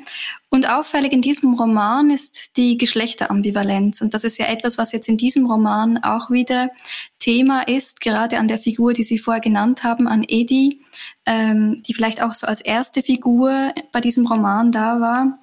Und 0.50 0.70
auffällig 0.70 1.12
in 1.12 1.20
diesem 1.20 1.54
Roman 1.54 2.10
ist 2.10 2.56
die 2.56 2.78
Geschlechterambivalenz. 2.78 4.02
Und 4.02 4.14
das 4.14 4.22
ist 4.22 4.38
ja 4.38 4.46
etwas, 4.46 4.78
was 4.78 4.92
jetzt 4.92 5.08
in 5.08 5.16
diesem 5.16 5.46
Roman 5.46 5.98
auch 5.98 6.30
wieder 6.30 6.70
Thema 7.18 7.62
ist, 7.62 8.00
gerade 8.00 8.38
an 8.38 8.46
der 8.46 8.58
Figur, 8.58 8.92
die 8.92 9.02
Sie 9.02 9.18
vorher 9.18 9.40
genannt 9.40 9.82
haben, 9.82 10.06
an 10.06 10.24
Edi, 10.28 10.80
ähm, 11.26 11.82
die 11.82 11.94
vielleicht 11.94 12.23
auch 12.23 12.34
so 12.34 12.46
als 12.46 12.61
erste 12.61 13.02
Figur 13.02 13.73
bei 13.92 14.00
diesem 14.00 14.26
Roman 14.26 14.73
da 14.73 15.00
war. 15.00 15.38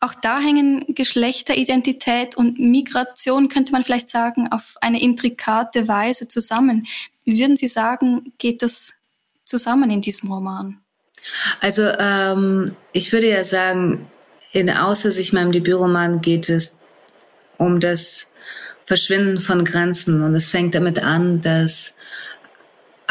Auch 0.00 0.14
da 0.14 0.38
hängen 0.38 0.94
Geschlechteridentität 0.94 2.36
und 2.36 2.60
Migration, 2.60 3.48
könnte 3.48 3.72
man 3.72 3.82
vielleicht 3.82 4.08
sagen, 4.08 4.48
auf 4.52 4.76
eine 4.80 5.00
intrikate 5.00 5.88
Weise 5.88 6.28
zusammen. 6.28 6.86
Wie 7.24 7.38
würden 7.38 7.56
Sie 7.56 7.68
sagen, 7.68 8.32
geht 8.38 8.62
das 8.62 8.92
zusammen 9.44 9.90
in 9.90 10.00
diesem 10.00 10.30
Roman? 10.30 10.80
Also 11.60 11.88
ähm, 11.98 12.76
ich 12.92 13.12
würde 13.12 13.28
ja 13.28 13.42
sagen, 13.42 14.08
in 14.52 14.70
Außer 14.70 15.10
sich 15.10 15.32
meinem 15.32 15.52
Debütroman 15.52 16.20
geht 16.20 16.48
es 16.48 16.78
um 17.58 17.80
das 17.80 18.32
Verschwinden 18.86 19.40
von 19.40 19.64
Grenzen. 19.64 20.22
Und 20.22 20.34
es 20.34 20.48
fängt 20.48 20.74
damit 20.74 21.02
an, 21.02 21.40
dass 21.40 21.94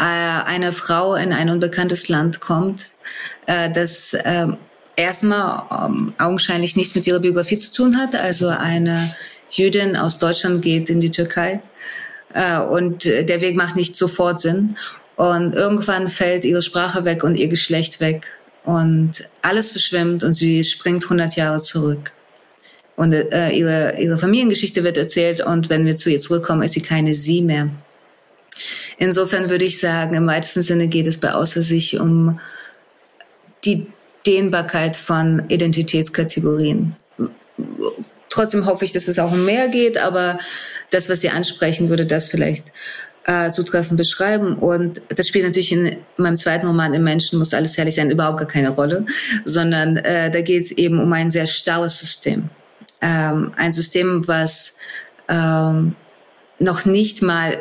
eine 0.04 0.72
Frau 0.72 1.14
in 1.14 1.32
ein 1.32 1.50
unbekanntes 1.50 2.08
Land 2.08 2.40
kommt, 2.40 2.92
äh, 3.46 3.70
das 3.70 4.14
äh, 4.14 4.46
erstmal 4.96 5.64
ähm, 5.86 6.14
augenscheinlich 6.18 6.76
nichts 6.76 6.94
mit 6.94 7.06
ihrer 7.06 7.20
Biografie 7.20 7.58
zu 7.58 7.72
tun 7.72 7.98
hat. 7.98 8.14
Also 8.14 8.48
eine 8.48 9.14
Jüdin 9.50 9.96
aus 9.96 10.18
Deutschland 10.18 10.62
geht 10.62 10.88
in 10.88 11.00
die 11.00 11.10
Türkei. 11.10 11.60
Äh, 12.32 12.60
und 12.60 13.04
der 13.04 13.40
Weg 13.40 13.56
macht 13.56 13.76
nicht 13.76 13.96
sofort 13.96 14.40
Sinn. 14.40 14.74
Und 15.16 15.54
irgendwann 15.54 16.06
fällt 16.06 16.44
ihre 16.44 16.62
Sprache 16.62 17.04
weg 17.04 17.24
und 17.24 17.36
ihr 17.36 17.48
Geschlecht 17.48 18.00
weg. 18.00 18.26
Und 18.64 19.28
alles 19.42 19.70
verschwimmt 19.70 20.22
und 20.22 20.34
sie 20.34 20.62
springt 20.62 21.02
100 21.04 21.36
Jahre 21.36 21.60
zurück. 21.60 22.12
und 22.96 23.12
äh, 23.12 23.50
ihre, 23.50 24.00
ihre 24.00 24.18
Familiengeschichte 24.18 24.84
wird 24.84 24.98
erzählt 24.98 25.40
und 25.40 25.70
wenn 25.70 25.86
wir 25.86 25.96
zu 25.96 26.10
ihr 26.10 26.20
zurückkommen, 26.20 26.62
ist 26.62 26.74
sie 26.74 26.82
keine 26.82 27.14
sie 27.14 27.42
mehr. 27.42 27.70
Insofern 28.98 29.48
würde 29.48 29.64
ich 29.64 29.80
sagen, 29.80 30.14
im 30.14 30.26
weitesten 30.26 30.62
Sinne 30.62 30.88
geht 30.88 31.06
es 31.06 31.18
bei 31.18 31.32
Außer 31.32 31.62
sich 31.62 31.98
um 32.00 32.40
die 33.64 33.86
Dehnbarkeit 34.26 34.96
von 34.96 35.44
Identitätskategorien. 35.48 36.96
Trotzdem 38.28 38.66
hoffe 38.66 38.84
ich, 38.84 38.92
dass 38.92 39.08
es 39.08 39.18
auch 39.18 39.32
um 39.32 39.44
mehr 39.44 39.68
geht, 39.68 39.98
aber 39.98 40.38
das, 40.90 41.08
was 41.08 41.20
Sie 41.20 41.30
ansprechen, 41.30 41.88
würde 41.88 42.06
das 42.06 42.26
vielleicht 42.26 42.72
äh, 43.24 43.52
zutreffend 43.52 43.96
beschreiben. 43.96 44.56
Und 44.56 45.00
das 45.08 45.28
spielt 45.28 45.44
natürlich 45.44 45.72
in 45.72 45.96
meinem 46.16 46.36
zweiten 46.36 46.66
Roman 46.66 46.94
Im 46.94 47.04
Menschen 47.04 47.38
muss 47.38 47.54
alles 47.54 47.76
herrlich 47.78 47.94
sein 47.94 48.10
überhaupt 48.10 48.38
gar 48.38 48.48
keine 48.48 48.70
Rolle, 48.70 49.06
sondern 49.44 49.96
äh, 49.98 50.30
da 50.30 50.40
geht 50.40 50.62
es 50.62 50.70
eben 50.72 51.00
um 51.00 51.12
ein 51.12 51.30
sehr 51.30 51.46
starres 51.46 51.98
System. 51.98 52.50
Ähm, 53.00 53.52
ein 53.56 53.72
System, 53.72 54.26
was 54.26 54.76
ähm, 55.28 55.94
noch 56.58 56.84
nicht 56.84 57.22
mal 57.22 57.58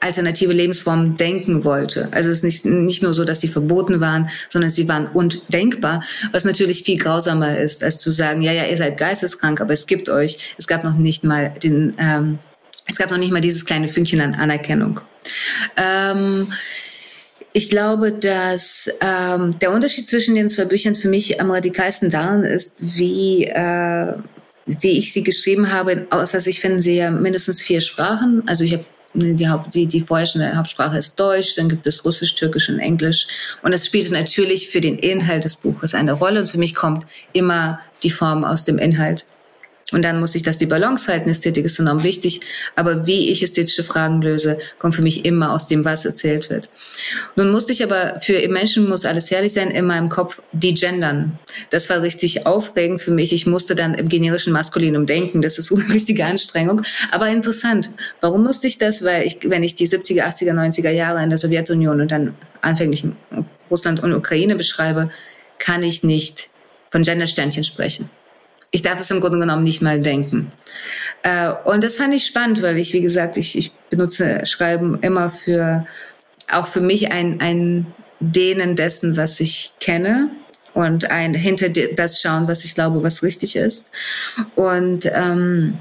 alternative 0.00 0.52
Lebensformen 0.52 1.16
denken 1.16 1.64
wollte. 1.64 2.08
Also 2.12 2.30
es 2.30 2.38
ist 2.38 2.44
nicht, 2.44 2.64
nicht 2.64 3.02
nur 3.02 3.14
so, 3.14 3.24
dass 3.24 3.40
sie 3.40 3.48
verboten 3.48 4.00
waren, 4.00 4.28
sondern 4.48 4.70
sie 4.70 4.88
waren 4.88 5.06
undenkbar, 5.08 6.02
was 6.32 6.44
natürlich 6.44 6.82
viel 6.82 6.98
grausamer 6.98 7.58
ist, 7.58 7.84
als 7.84 7.98
zu 7.98 8.10
sagen, 8.10 8.40
ja, 8.40 8.52
ja, 8.52 8.64
ihr 8.64 8.76
seid 8.76 8.98
geisteskrank, 8.98 9.60
aber 9.60 9.74
es 9.74 9.86
gibt 9.86 10.08
euch. 10.08 10.54
Es 10.58 10.66
gab 10.66 10.84
noch 10.84 10.94
nicht 10.94 11.24
mal 11.24 11.52
den, 11.62 11.92
ähm, 11.98 12.38
es 12.88 12.96
gab 12.96 13.10
noch 13.10 13.18
nicht 13.18 13.32
mal 13.32 13.40
dieses 13.40 13.64
kleine 13.64 13.88
Fünkchen 13.88 14.20
an 14.20 14.34
Anerkennung. 14.34 15.00
Ähm, 15.76 16.50
ich 17.52 17.68
glaube, 17.68 18.12
dass 18.12 18.88
ähm, 19.00 19.58
der 19.58 19.72
Unterschied 19.72 20.08
zwischen 20.08 20.34
den 20.34 20.48
zwei 20.48 20.64
Büchern 20.64 20.94
für 20.94 21.08
mich 21.08 21.40
am 21.40 21.50
radikalsten 21.50 22.08
darin 22.08 22.42
ist, 22.44 22.96
wie 22.96 23.44
äh, 23.44 24.14
wie 24.66 24.98
ich 24.98 25.12
sie 25.12 25.24
geschrieben 25.24 25.72
habe, 25.72 26.06
außer 26.10 26.46
ich 26.46 26.60
finde 26.60 26.80
sie 26.80 26.96
ja 26.96 27.10
mindestens 27.10 27.60
vier 27.60 27.80
Sprachen. 27.80 28.42
Also 28.46 28.64
ich 28.64 28.72
habe 28.72 28.84
die, 29.14 29.48
Haupt, 29.48 29.74
die, 29.74 29.86
die 29.86 30.00
vorherrschende 30.00 30.56
Hauptsprache 30.56 30.98
ist 30.98 31.18
Deutsch, 31.18 31.54
dann 31.56 31.68
gibt 31.68 31.86
es 31.86 32.04
Russisch, 32.04 32.34
Türkisch 32.34 32.68
und 32.68 32.78
Englisch. 32.78 33.26
Und 33.62 33.72
es 33.72 33.86
spielt 33.86 34.10
natürlich 34.10 34.68
für 34.68 34.80
den 34.80 34.98
Inhalt 34.98 35.44
des 35.44 35.56
Buches 35.56 35.94
eine 35.94 36.12
Rolle. 36.12 36.40
Und 36.40 36.48
für 36.48 36.58
mich 36.58 36.74
kommt 36.74 37.04
immer 37.32 37.80
die 38.02 38.10
Form 38.10 38.44
aus 38.44 38.64
dem 38.64 38.78
Inhalt. 38.78 39.24
Und 39.92 40.04
dann 40.04 40.20
muss 40.20 40.34
ich 40.34 40.42
das 40.42 40.58
die 40.58 40.66
Balance 40.66 41.10
halten. 41.10 41.28
Ästhetik 41.28 41.64
ist 41.64 41.78
enorm 41.78 42.02
wichtig. 42.02 42.40
Aber 42.76 43.06
wie 43.06 43.30
ich 43.30 43.42
ästhetische 43.42 43.84
Fragen 43.84 44.22
löse, 44.22 44.58
kommt 44.78 44.94
für 44.94 45.02
mich 45.02 45.24
immer 45.24 45.52
aus 45.52 45.66
dem, 45.66 45.84
was 45.84 46.04
erzählt 46.04 46.50
wird. 46.50 46.68
Nun 47.36 47.50
musste 47.50 47.72
ich 47.72 47.82
aber 47.82 48.20
für 48.20 48.48
Menschen 48.48 48.88
muss 48.88 49.04
alles 49.04 49.30
herrlich 49.30 49.52
sein 49.52 49.70
in 49.70 49.86
meinem 49.86 50.08
Kopf 50.08 50.40
die 50.52 50.74
gendern. 50.74 51.38
Das 51.70 51.90
war 51.90 52.02
richtig 52.02 52.46
aufregend 52.46 53.00
für 53.00 53.10
mich. 53.10 53.32
Ich 53.32 53.46
musste 53.46 53.74
dann 53.74 53.94
im 53.94 54.08
generischen 54.08 54.52
Maskulinum 54.52 55.06
denken. 55.06 55.42
Das 55.42 55.58
ist 55.58 55.72
eine 55.74 55.88
richtige 55.92 56.24
Anstrengung. 56.24 56.82
Aber 57.10 57.28
interessant. 57.28 57.90
Warum 58.20 58.44
musste 58.44 58.66
ich 58.66 58.78
das? 58.78 59.02
Weil 59.02 59.26
ich, 59.26 59.38
wenn 59.44 59.62
ich 59.62 59.74
die 59.74 59.88
70er, 59.88 60.22
80er, 60.22 60.52
90er 60.52 60.90
Jahre 60.90 61.22
in 61.22 61.30
der 61.30 61.38
Sowjetunion 61.38 62.00
und 62.00 62.10
dann 62.10 62.34
anfänglich 62.60 63.04
Russland 63.70 64.02
und 64.02 64.12
Ukraine 64.12 64.56
beschreibe, 64.56 65.10
kann 65.58 65.82
ich 65.82 66.02
nicht 66.02 66.48
von 66.90 67.02
Gendersternchen 67.02 67.64
sprechen 67.64 68.10
ich 68.70 68.82
darf 68.82 69.00
es 69.00 69.10
im 69.10 69.20
Grunde 69.20 69.38
genommen 69.38 69.64
nicht 69.64 69.82
mal 69.82 70.00
denken. 70.00 70.52
Äh, 71.22 71.52
und 71.64 71.82
das 71.82 71.96
fand 71.96 72.14
ich 72.14 72.26
spannend, 72.26 72.62
weil 72.62 72.78
ich, 72.78 72.92
wie 72.92 73.02
gesagt, 73.02 73.36
ich, 73.36 73.58
ich 73.58 73.72
benutze 73.90 74.46
Schreiben 74.46 74.98
immer 75.00 75.30
für, 75.30 75.86
auch 76.50 76.66
für 76.66 76.80
mich 76.80 77.10
ein, 77.10 77.40
ein 77.40 77.86
Dehnen 78.20 78.76
dessen, 78.76 79.16
was 79.16 79.40
ich 79.40 79.72
kenne 79.80 80.30
und 80.74 81.10
ein 81.10 81.34
hinter 81.34 81.68
das 81.68 82.20
schauen, 82.20 82.46
was 82.46 82.64
ich 82.64 82.74
glaube, 82.74 83.02
was 83.02 83.22
richtig 83.22 83.56
ist. 83.56 83.90
Und 84.54 85.10
ähm, 85.12 85.78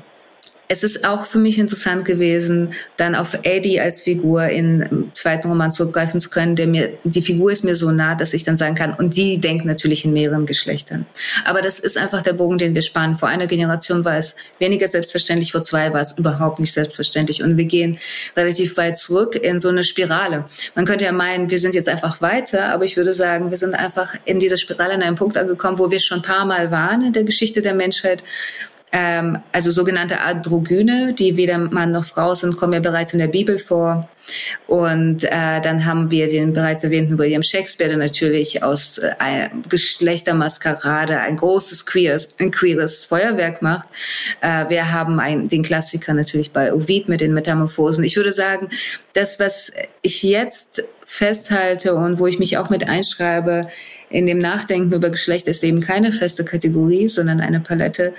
es 0.71 0.83
ist 0.83 1.03
auch 1.03 1.25
für 1.25 1.39
mich 1.39 1.57
interessant 1.57 2.05
gewesen, 2.05 2.73
dann 2.95 3.15
auf 3.15 3.39
Eddie 3.41 3.79
als 3.79 4.03
Figur 4.03 4.45
im 4.49 5.09
zweiten 5.13 5.47
Roman 5.47 5.71
zurückgreifen 5.71 6.21
zu 6.21 6.29
können, 6.29 6.55
der 6.55 6.67
mir, 6.67 6.95
die 7.03 7.23
Figur 7.23 7.51
ist 7.51 7.63
mir 7.63 7.75
so 7.75 7.89
nah, 7.89 8.13
dass 8.13 8.35
ich 8.35 8.43
dann 8.43 8.55
sagen 8.55 8.75
kann, 8.75 8.93
und 8.93 9.17
die 9.17 9.39
denkt 9.39 9.65
natürlich 9.65 10.05
in 10.05 10.13
mehreren 10.13 10.45
Geschlechtern. 10.45 11.07
Aber 11.43 11.63
das 11.63 11.79
ist 11.79 11.97
einfach 11.97 12.21
der 12.21 12.33
Bogen, 12.33 12.59
den 12.59 12.75
wir 12.75 12.83
spannen. 12.83 13.15
Vor 13.15 13.29
einer 13.29 13.47
Generation 13.47 14.05
war 14.05 14.17
es 14.17 14.35
weniger 14.59 14.87
selbstverständlich, 14.87 15.51
vor 15.51 15.63
zwei 15.63 15.91
war 15.91 16.01
es 16.01 16.11
überhaupt 16.11 16.59
nicht 16.59 16.71
selbstverständlich. 16.71 17.41
Und 17.41 17.57
wir 17.57 17.65
gehen 17.65 17.97
relativ 18.37 18.77
weit 18.77 18.99
zurück 18.99 19.35
in 19.35 19.59
so 19.59 19.69
eine 19.69 19.83
Spirale. 19.83 20.45
Man 20.75 20.85
könnte 20.85 21.05
ja 21.05 21.11
meinen, 21.11 21.49
wir 21.49 21.57
sind 21.57 21.73
jetzt 21.73 21.89
einfach 21.89 22.21
weiter, 22.21 22.71
aber 22.71 22.85
ich 22.85 22.95
würde 22.95 23.15
sagen, 23.15 23.49
wir 23.49 23.57
sind 23.57 23.73
einfach 23.73 24.13
in 24.25 24.37
dieser 24.37 24.57
Spirale 24.57 24.93
an 24.93 25.01
einem 25.01 25.15
Punkt 25.15 25.35
angekommen, 25.35 25.79
wo 25.79 25.89
wir 25.89 25.99
schon 25.99 26.19
ein 26.19 26.23
paar 26.23 26.45
Mal 26.45 26.69
waren 26.69 27.07
in 27.07 27.13
der 27.13 27.23
Geschichte 27.23 27.61
der 27.61 27.73
Menschheit 27.73 28.23
ähm, 28.91 29.39
also 29.51 29.69
sogenannte 29.69 30.19
Androgyne, 30.21 31.13
die 31.13 31.37
weder 31.37 31.57
Mann 31.57 31.91
noch 31.91 32.05
Frau 32.05 32.33
sind, 32.33 32.57
kommen 32.57 32.73
ja 32.73 32.79
bereits 32.79 33.13
in 33.13 33.19
der 33.19 33.27
Bibel 33.27 33.59
vor. 33.59 34.09
Und 34.67 35.23
äh, 35.23 35.61
dann 35.61 35.85
haben 35.85 36.09
wir 36.11 36.29
den 36.29 36.53
bereits 36.53 36.83
erwähnten 36.83 37.17
William 37.17 37.43
Shakespeare, 37.43 37.89
der 37.89 37.97
natürlich 37.97 38.63
aus 38.63 38.97
äh, 38.97 39.49
Geschlechtermaskerade 39.69 41.19
ein 41.19 41.35
großes 41.35 41.85
queeres, 41.85 42.29
ein 42.39 42.51
queeres 42.51 43.05
Feuerwerk 43.05 43.61
macht. 43.61 43.89
Äh, 44.41 44.69
wir 44.69 44.91
haben 44.91 45.19
ein, 45.19 45.47
den 45.47 45.63
Klassiker 45.63 46.13
natürlich 46.13 46.51
bei 46.51 46.73
Ovid 46.73 47.09
mit 47.09 47.21
den 47.21 47.33
Metamorphosen. 47.33 48.03
Ich 48.03 48.15
würde 48.15 48.33
sagen, 48.33 48.69
das, 49.13 49.39
was 49.39 49.71
ich 50.01 50.23
jetzt 50.23 50.83
festhalte 51.05 51.95
und 51.95 52.19
wo 52.19 52.27
ich 52.27 52.39
mich 52.39 52.57
auch 52.57 52.69
mit 52.69 52.87
einschreibe, 52.87 53.67
in 54.09 54.25
dem 54.25 54.37
Nachdenken 54.37 54.93
über 54.93 55.09
Geschlecht 55.09 55.47
ist 55.47 55.63
eben 55.63 55.81
keine 55.81 56.11
feste 56.11 56.45
Kategorie, 56.45 57.09
sondern 57.09 57.41
eine 57.41 57.59
Palette 57.59 58.13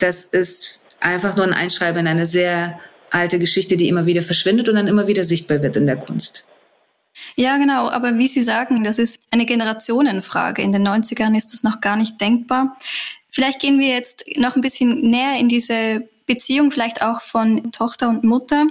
das 0.00 0.24
ist 0.24 0.80
einfach 1.00 1.36
nur 1.36 1.46
ein 1.46 1.54
Einschreiben 1.54 2.00
in 2.00 2.08
eine 2.08 2.26
sehr 2.26 2.80
alte 3.10 3.38
Geschichte, 3.38 3.76
die 3.76 3.88
immer 3.88 4.06
wieder 4.06 4.22
verschwindet 4.22 4.68
und 4.68 4.76
dann 4.76 4.86
immer 4.86 5.06
wieder 5.06 5.24
sichtbar 5.24 5.62
wird 5.62 5.76
in 5.76 5.86
der 5.86 5.96
Kunst. 5.96 6.44
Ja, 7.36 7.56
genau. 7.58 7.88
Aber 7.90 8.16
wie 8.18 8.28
Sie 8.28 8.42
sagen, 8.42 8.84
das 8.84 8.98
ist 8.98 9.18
eine 9.30 9.46
Generationenfrage. 9.46 10.62
In 10.62 10.72
den 10.72 10.86
90ern 10.86 11.36
ist 11.36 11.52
das 11.52 11.62
noch 11.62 11.80
gar 11.80 11.96
nicht 11.96 12.20
denkbar. 12.20 12.76
Vielleicht 13.30 13.60
gehen 13.60 13.78
wir 13.78 13.88
jetzt 13.88 14.24
noch 14.36 14.56
ein 14.56 14.62
bisschen 14.62 15.10
näher 15.10 15.38
in 15.38 15.48
diese 15.48 16.08
Beziehung, 16.26 16.70
vielleicht 16.70 17.02
auch 17.02 17.20
von 17.20 17.72
Tochter 17.72 18.08
und 18.08 18.24
Mutter. 18.24 18.66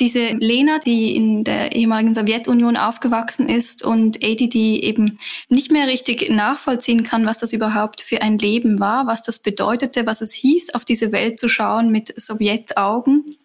Diese 0.00 0.28
Lena, 0.38 0.78
die 0.78 1.16
in 1.16 1.42
der 1.42 1.74
ehemaligen 1.74 2.14
Sowjetunion 2.14 2.76
aufgewachsen 2.76 3.48
ist 3.48 3.84
und 3.84 4.22
Edi, 4.22 4.48
die 4.48 4.84
eben 4.84 5.18
nicht 5.48 5.72
mehr 5.72 5.88
richtig 5.88 6.30
nachvollziehen 6.30 7.02
kann, 7.02 7.26
was 7.26 7.38
das 7.38 7.52
überhaupt 7.52 8.00
für 8.00 8.22
ein 8.22 8.38
Leben 8.38 8.78
war, 8.78 9.08
was 9.08 9.22
das 9.22 9.40
bedeutete, 9.40 10.06
was 10.06 10.20
es 10.20 10.32
hieß, 10.32 10.74
auf 10.74 10.84
diese 10.84 11.10
Welt 11.10 11.40
zu 11.40 11.48
schauen 11.48 11.90
mit 11.90 12.14
Sowjetaugen. 12.20 13.37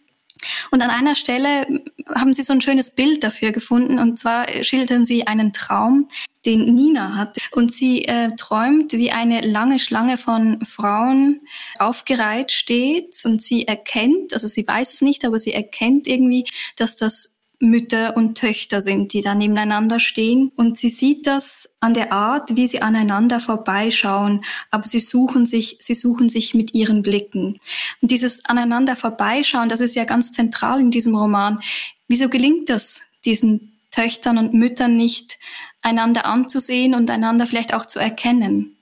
Und 0.71 0.81
an 0.81 0.89
einer 0.89 1.15
Stelle 1.15 1.67
haben 2.13 2.33
sie 2.33 2.43
so 2.43 2.53
ein 2.53 2.61
schönes 2.61 2.95
Bild 2.95 3.23
dafür 3.23 3.51
gefunden. 3.51 3.99
Und 3.99 4.19
zwar 4.19 4.47
schildern 4.63 5.05
sie 5.05 5.27
einen 5.27 5.53
Traum, 5.53 6.07
den 6.45 6.73
Nina 6.73 7.15
hat. 7.15 7.37
Und 7.51 7.73
sie 7.73 8.05
äh, 8.05 8.31
träumt, 8.35 8.93
wie 8.93 9.11
eine 9.11 9.41
lange 9.41 9.79
Schlange 9.79 10.17
von 10.17 10.65
Frauen 10.65 11.41
aufgereiht 11.79 12.51
steht. 12.51 13.15
Und 13.23 13.41
sie 13.41 13.67
erkennt, 13.67 14.33
also 14.33 14.47
sie 14.47 14.67
weiß 14.67 14.93
es 14.93 15.01
nicht, 15.01 15.25
aber 15.25 15.39
sie 15.39 15.53
erkennt 15.53 16.07
irgendwie, 16.07 16.45
dass 16.75 16.95
das 16.95 17.32
Mütter 17.63 18.15
und 18.15 18.37
Töchter 18.37 18.81
sind, 18.81 19.13
die 19.13 19.21
da 19.21 19.33
nebeneinander 19.33 19.99
stehen. 19.99 20.51
Und 20.55 20.77
sie 20.77 20.89
sieht 20.89 21.25
das 21.25 21.77
an 21.79 21.93
der 21.93 22.11
Art, 22.11 22.55
wie 22.55 22.67
sie 22.67 22.81
aneinander 22.81 23.39
vorbeischauen, 23.39 24.43
aber 24.69 24.85
sie 24.87 24.99
suchen 24.99 25.45
sich, 25.45 25.77
sie 25.79 25.95
suchen 25.95 26.29
sich 26.29 26.53
mit 26.53 26.73
ihren 26.73 27.01
Blicken. 27.01 27.59
Und 28.01 28.11
dieses 28.11 28.45
aneinander 28.45 28.95
vorbeischauen, 28.95 29.69
das 29.69 29.81
ist 29.81 29.95
ja 29.95 30.03
ganz 30.03 30.31
zentral 30.31 30.79
in 30.79 30.91
diesem 30.91 31.15
Roman. 31.15 31.59
Wieso 32.07 32.29
gelingt 32.29 32.69
das 32.69 33.01
diesen 33.25 33.79
Töchtern 33.89 34.37
und 34.37 34.53
Müttern 34.53 34.95
nicht, 34.95 35.39
einander 35.81 36.25
anzusehen 36.25 36.93
und 36.93 37.09
einander 37.09 37.47
vielleicht 37.47 37.73
auch 37.73 37.85
zu 37.85 37.99
erkennen? 37.99 38.75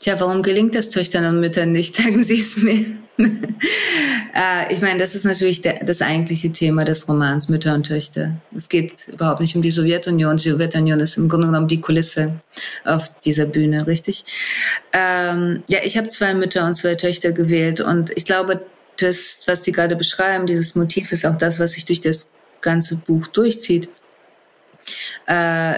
Tja, 0.00 0.18
warum 0.18 0.42
gelingt 0.42 0.74
das 0.74 0.88
Töchtern 0.88 1.26
und 1.26 1.40
Müttern 1.40 1.72
nicht? 1.72 1.94
Sagen 2.02 2.24
Sie 2.24 2.40
es 2.40 2.56
mir. 2.56 2.86
äh, 4.34 4.72
ich 4.72 4.80
meine, 4.80 4.98
das 4.98 5.14
ist 5.14 5.24
natürlich 5.24 5.60
der, 5.60 5.84
das 5.84 6.00
eigentliche 6.00 6.50
Thema 6.50 6.84
des 6.84 7.06
Romans 7.06 7.50
Mütter 7.50 7.74
und 7.74 7.86
Töchter. 7.86 8.40
Es 8.56 8.70
geht 8.70 9.08
überhaupt 9.08 9.40
nicht 9.40 9.54
um 9.54 9.60
die 9.60 9.70
Sowjetunion. 9.70 10.38
Die 10.38 10.48
Sowjetunion 10.48 11.00
ist 11.00 11.18
im 11.18 11.28
Grunde 11.28 11.48
genommen 11.48 11.68
die 11.68 11.82
Kulisse 11.82 12.40
auf 12.84 13.20
dieser 13.20 13.44
Bühne, 13.44 13.86
richtig? 13.86 14.24
Ähm, 14.94 15.62
ja, 15.68 15.80
ich 15.84 15.98
habe 15.98 16.08
zwei 16.08 16.32
Mütter 16.32 16.64
und 16.64 16.76
zwei 16.76 16.94
Töchter 16.94 17.32
gewählt 17.32 17.82
und 17.82 18.10
ich 18.16 18.24
glaube, 18.24 18.64
das, 18.96 19.42
was 19.46 19.64
Sie 19.64 19.72
gerade 19.72 19.96
beschreiben, 19.96 20.46
dieses 20.46 20.74
Motiv 20.74 21.12
ist 21.12 21.26
auch 21.26 21.36
das, 21.36 21.60
was 21.60 21.72
sich 21.72 21.84
durch 21.84 22.00
das 22.00 22.30
ganze 22.62 22.96
Buch 22.96 23.26
durchzieht. 23.26 23.90
Äh, 25.26 25.74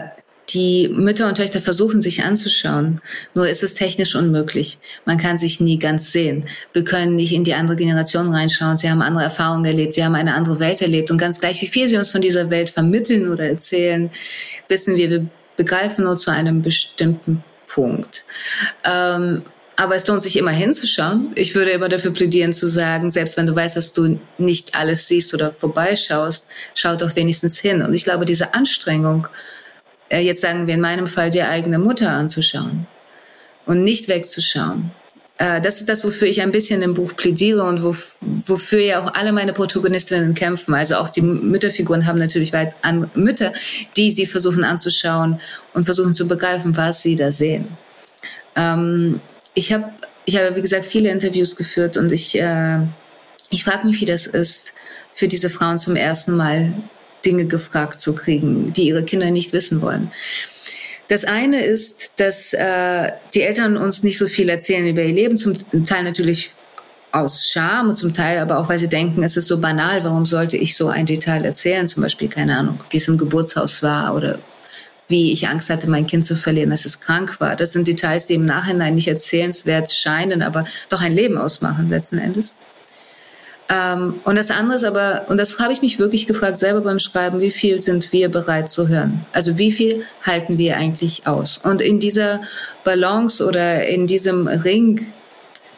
die 0.54 0.88
Mütter 0.88 1.28
und 1.28 1.36
Töchter 1.36 1.60
versuchen 1.60 2.00
sich 2.00 2.24
anzuschauen. 2.24 3.00
Nur 3.34 3.48
ist 3.48 3.62
es 3.62 3.74
technisch 3.74 4.14
unmöglich. 4.14 4.78
Man 5.04 5.18
kann 5.18 5.38
sich 5.38 5.60
nie 5.60 5.78
ganz 5.78 6.12
sehen. 6.12 6.46
Wir 6.72 6.84
können 6.84 7.16
nicht 7.16 7.32
in 7.32 7.44
die 7.44 7.54
andere 7.54 7.76
Generation 7.76 8.32
reinschauen. 8.32 8.76
Sie 8.76 8.90
haben 8.90 9.02
andere 9.02 9.24
Erfahrungen 9.24 9.64
erlebt. 9.64 9.94
Sie 9.94 10.04
haben 10.04 10.14
eine 10.14 10.34
andere 10.34 10.60
Welt 10.60 10.80
erlebt. 10.82 11.10
Und 11.10 11.18
ganz 11.18 11.40
gleich, 11.40 11.60
wie 11.62 11.66
viel 11.66 11.88
sie 11.88 11.96
uns 11.96 12.08
von 12.08 12.20
dieser 12.20 12.50
Welt 12.50 12.70
vermitteln 12.70 13.28
oder 13.30 13.44
erzählen, 13.44 14.10
wissen 14.68 14.96
wir, 14.96 15.10
wir 15.10 15.26
begreifen 15.56 16.04
nur 16.04 16.16
zu 16.16 16.30
einem 16.30 16.62
bestimmten 16.62 17.42
Punkt. 17.66 18.24
Ähm, 18.84 19.42
Aber 19.76 19.96
es 19.96 20.06
lohnt 20.06 20.22
sich 20.22 20.36
immer 20.36 20.50
hinzuschauen. 20.50 21.32
Ich 21.34 21.54
würde 21.54 21.70
immer 21.70 21.88
dafür 21.88 22.12
plädieren 22.12 22.52
zu 22.52 22.66
sagen, 22.68 23.10
selbst 23.10 23.36
wenn 23.36 23.46
du 23.46 23.56
weißt, 23.56 23.76
dass 23.76 23.92
du 23.94 24.18
nicht 24.36 24.74
alles 24.74 25.08
siehst 25.08 25.32
oder 25.32 25.50
vorbeischaust, 25.50 26.46
schau 26.74 26.94
doch 26.94 27.16
wenigstens 27.16 27.58
hin. 27.58 27.82
Und 27.82 27.94
ich 27.94 28.04
glaube, 28.04 28.26
diese 28.26 28.52
Anstrengung, 28.54 29.26
äh, 30.12 30.20
jetzt 30.20 30.40
sagen 30.40 30.66
wir 30.66 30.74
in 30.74 30.80
meinem 30.80 31.06
Fall, 31.06 31.30
die 31.30 31.42
eigene 31.42 31.78
Mutter 31.78 32.10
anzuschauen 32.10 32.86
und 33.66 33.82
nicht 33.82 34.08
wegzuschauen, 34.08 34.90
äh, 35.38 35.60
das 35.60 35.80
ist 35.80 35.88
das, 35.88 36.04
wofür 36.04 36.28
ich 36.28 36.42
ein 36.42 36.52
bisschen 36.52 36.82
im 36.82 36.94
Buch 36.94 37.16
plädiere 37.16 37.64
und 37.64 37.82
wofür 37.82 38.80
ja 38.80 39.02
auch 39.02 39.14
alle 39.14 39.32
meine 39.32 39.52
Protagonistinnen 39.52 40.34
kämpfen. 40.34 40.74
Also 40.74 40.96
auch 40.96 41.10
die 41.10 41.22
Mütterfiguren 41.22 42.06
haben 42.06 42.18
natürlich 42.18 42.52
weit 42.52 42.76
an 42.82 43.10
Mütter, 43.14 43.52
die 43.96 44.10
sie 44.10 44.26
versuchen 44.26 44.62
anzuschauen 44.62 45.40
und 45.74 45.84
versuchen 45.84 46.14
zu 46.14 46.28
begreifen, 46.28 46.76
was 46.76 47.02
sie 47.02 47.14
da 47.14 47.32
sehen. 47.32 47.76
Ähm, 48.54 49.20
ich 49.54 49.72
habe, 49.72 49.92
ich 50.26 50.36
habe 50.36 50.54
wie 50.54 50.62
gesagt 50.62 50.84
viele 50.84 51.10
Interviews 51.10 51.56
geführt 51.56 51.96
und 51.96 52.12
ich, 52.12 52.38
äh, 52.38 52.78
ich 53.50 53.64
frage 53.64 53.86
mich, 53.86 54.00
wie 54.00 54.06
das 54.06 54.26
ist, 54.26 54.74
für 55.14 55.28
diese 55.28 55.50
Frauen 55.50 55.78
zum 55.78 55.96
ersten 55.96 56.36
Mal 56.36 56.72
Dinge 57.24 57.46
gefragt 57.46 58.00
zu 58.00 58.14
kriegen, 58.14 58.72
die 58.72 58.88
ihre 58.88 59.04
Kinder 59.04 59.30
nicht 59.30 59.52
wissen 59.52 59.80
wollen. 59.80 60.10
Das 61.08 61.24
eine 61.24 61.62
ist, 61.62 62.12
dass 62.16 62.52
äh, 62.52 63.10
die 63.34 63.42
Eltern 63.42 63.76
uns 63.76 64.02
nicht 64.02 64.18
so 64.18 64.26
viel 64.26 64.48
erzählen 64.48 64.86
über 64.86 65.02
ihr 65.02 65.12
Leben, 65.12 65.36
zum 65.36 65.54
Teil 65.84 66.04
natürlich 66.04 66.52
aus 67.10 67.50
Scham 67.50 67.90
und 67.90 67.96
zum 67.96 68.14
Teil 68.14 68.38
aber 68.38 68.58
auch, 68.58 68.68
weil 68.68 68.78
sie 68.78 68.88
denken, 68.88 69.22
es 69.22 69.36
ist 69.36 69.46
so 69.46 69.60
banal, 69.60 70.02
warum 70.02 70.24
sollte 70.24 70.56
ich 70.56 70.76
so 70.76 70.88
ein 70.88 71.04
Detail 71.04 71.44
erzählen? 71.44 71.86
Zum 71.86 72.02
Beispiel, 72.02 72.28
keine 72.28 72.56
Ahnung, 72.56 72.80
wie 72.90 72.96
es 72.96 73.08
im 73.08 73.18
Geburtshaus 73.18 73.82
war 73.82 74.14
oder 74.14 74.38
wie 75.08 75.32
ich 75.32 75.46
Angst 75.48 75.68
hatte, 75.68 75.90
mein 75.90 76.06
Kind 76.06 76.24
zu 76.24 76.36
verlieren, 76.36 76.70
dass 76.70 76.86
es 76.86 77.00
krank 77.00 77.38
war. 77.38 77.54
Das 77.54 77.72
sind 77.72 77.86
Details, 77.86 78.26
die 78.26 78.34
im 78.34 78.46
Nachhinein 78.46 78.94
nicht 78.94 79.08
erzählenswert 79.08 79.92
scheinen, 79.92 80.42
aber 80.42 80.64
doch 80.88 81.02
ein 81.02 81.14
Leben 81.14 81.36
ausmachen 81.36 81.90
letzten 81.90 82.18
Endes. 82.18 82.56
Ähm, 83.72 84.20
und 84.24 84.36
das 84.36 84.50
andere 84.50 84.76
ist 84.76 84.84
aber, 84.84 85.24
und 85.28 85.38
das 85.38 85.58
habe 85.58 85.72
ich 85.72 85.80
mich 85.80 85.98
wirklich 85.98 86.26
gefragt 86.26 86.58
selber 86.58 86.82
beim 86.82 86.98
Schreiben, 86.98 87.40
wie 87.40 87.50
viel 87.50 87.80
sind 87.80 88.12
wir 88.12 88.28
bereit 88.28 88.68
zu 88.68 88.88
hören? 88.88 89.24
Also 89.32 89.56
wie 89.56 89.72
viel 89.72 90.04
halten 90.22 90.58
wir 90.58 90.76
eigentlich 90.76 91.26
aus? 91.26 91.56
Und 91.56 91.80
in 91.80 91.98
dieser 91.98 92.42
Balance 92.84 93.44
oder 93.44 93.86
in 93.86 94.06
diesem 94.06 94.46
Ring 94.46 95.06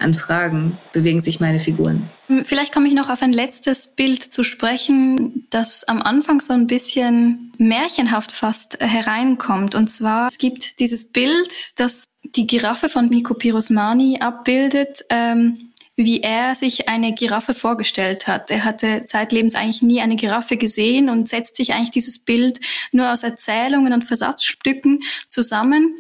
an 0.01 0.13
Fragen 0.13 0.77
bewegen 0.93 1.23
sich 1.23 1.39
meine 1.39 1.61
Figuren. 1.61 2.11
Vielleicht 2.45 2.75
komme 2.75 2.89
ich 2.89 2.95
noch 2.95 3.11
auf 3.11 3.23
ein 3.23 3.33
letztes 3.33 3.95
Bild 3.95 4.23
zu 4.23 4.43
sprechen, 4.43 5.47
das 5.51 5.85
am 5.85 6.03
Anfang 6.03 6.41
so 6.41 6.53
ein 6.53 6.67
bisschen 6.67 7.53
märchenhaft 7.59 8.33
fast 8.33 8.81
hereinkommt. 8.81 9.77
Und 9.77 9.89
zwar, 9.89 10.29
es 10.29 10.39
gibt 10.39 10.81
dieses 10.81 11.13
Bild, 11.13 11.49
das 11.77 12.05
die 12.25 12.47
Giraffe 12.47 12.89
von 12.89 13.07
Nico 13.07 13.35
Pirosmani 13.35 14.19
abbildet, 14.21 15.05
ähm, 15.11 15.71
wie 15.97 16.23
er 16.23 16.57
sich 16.57 16.89
eine 16.89 17.13
Giraffe 17.13 17.55
vorgestellt 17.55 18.27
hat. 18.27 18.51
Er 18.51 18.65
hatte 18.65 19.05
zeitlebens 19.07 19.55
eigentlich 19.55 19.83
nie 19.83 20.01
eine 20.01 20.17
Giraffe 20.17 20.57
gesehen 20.57 21.09
und 21.09 21.29
setzt 21.29 21.57
sich 21.57 21.73
eigentlich 21.73 21.91
dieses 21.91 22.19
Bild 22.19 22.61
nur 22.93 23.13
aus 23.13 23.23
Erzählungen 23.23 23.93
und 23.93 24.05
Versatzstücken 24.05 25.03
zusammen 25.29 25.95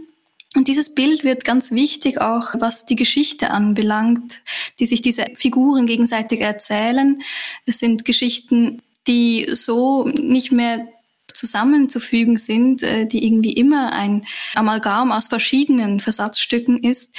und 0.54 0.68
dieses 0.68 0.94
Bild 0.94 1.24
wird 1.24 1.44
ganz 1.44 1.72
wichtig 1.72 2.20
auch, 2.20 2.54
was 2.58 2.86
die 2.86 2.96
Geschichte 2.96 3.50
anbelangt, 3.50 4.40
die 4.78 4.86
sich 4.86 5.02
diese 5.02 5.26
Figuren 5.34 5.86
gegenseitig 5.86 6.40
erzählen. 6.40 7.20
Es 7.66 7.80
sind 7.80 8.04
Geschichten, 8.04 8.80
die 9.08 9.48
so 9.52 10.06
nicht 10.06 10.52
mehr 10.52 10.86
zusammenzufügen 11.32 12.36
sind, 12.36 12.84
äh, 12.84 13.06
die 13.06 13.26
irgendwie 13.26 13.52
immer 13.52 13.92
ein 13.92 14.24
Amalgam 14.54 15.10
aus 15.10 15.26
verschiedenen 15.26 15.98
Versatzstücken 15.98 16.78
ist. 16.78 17.16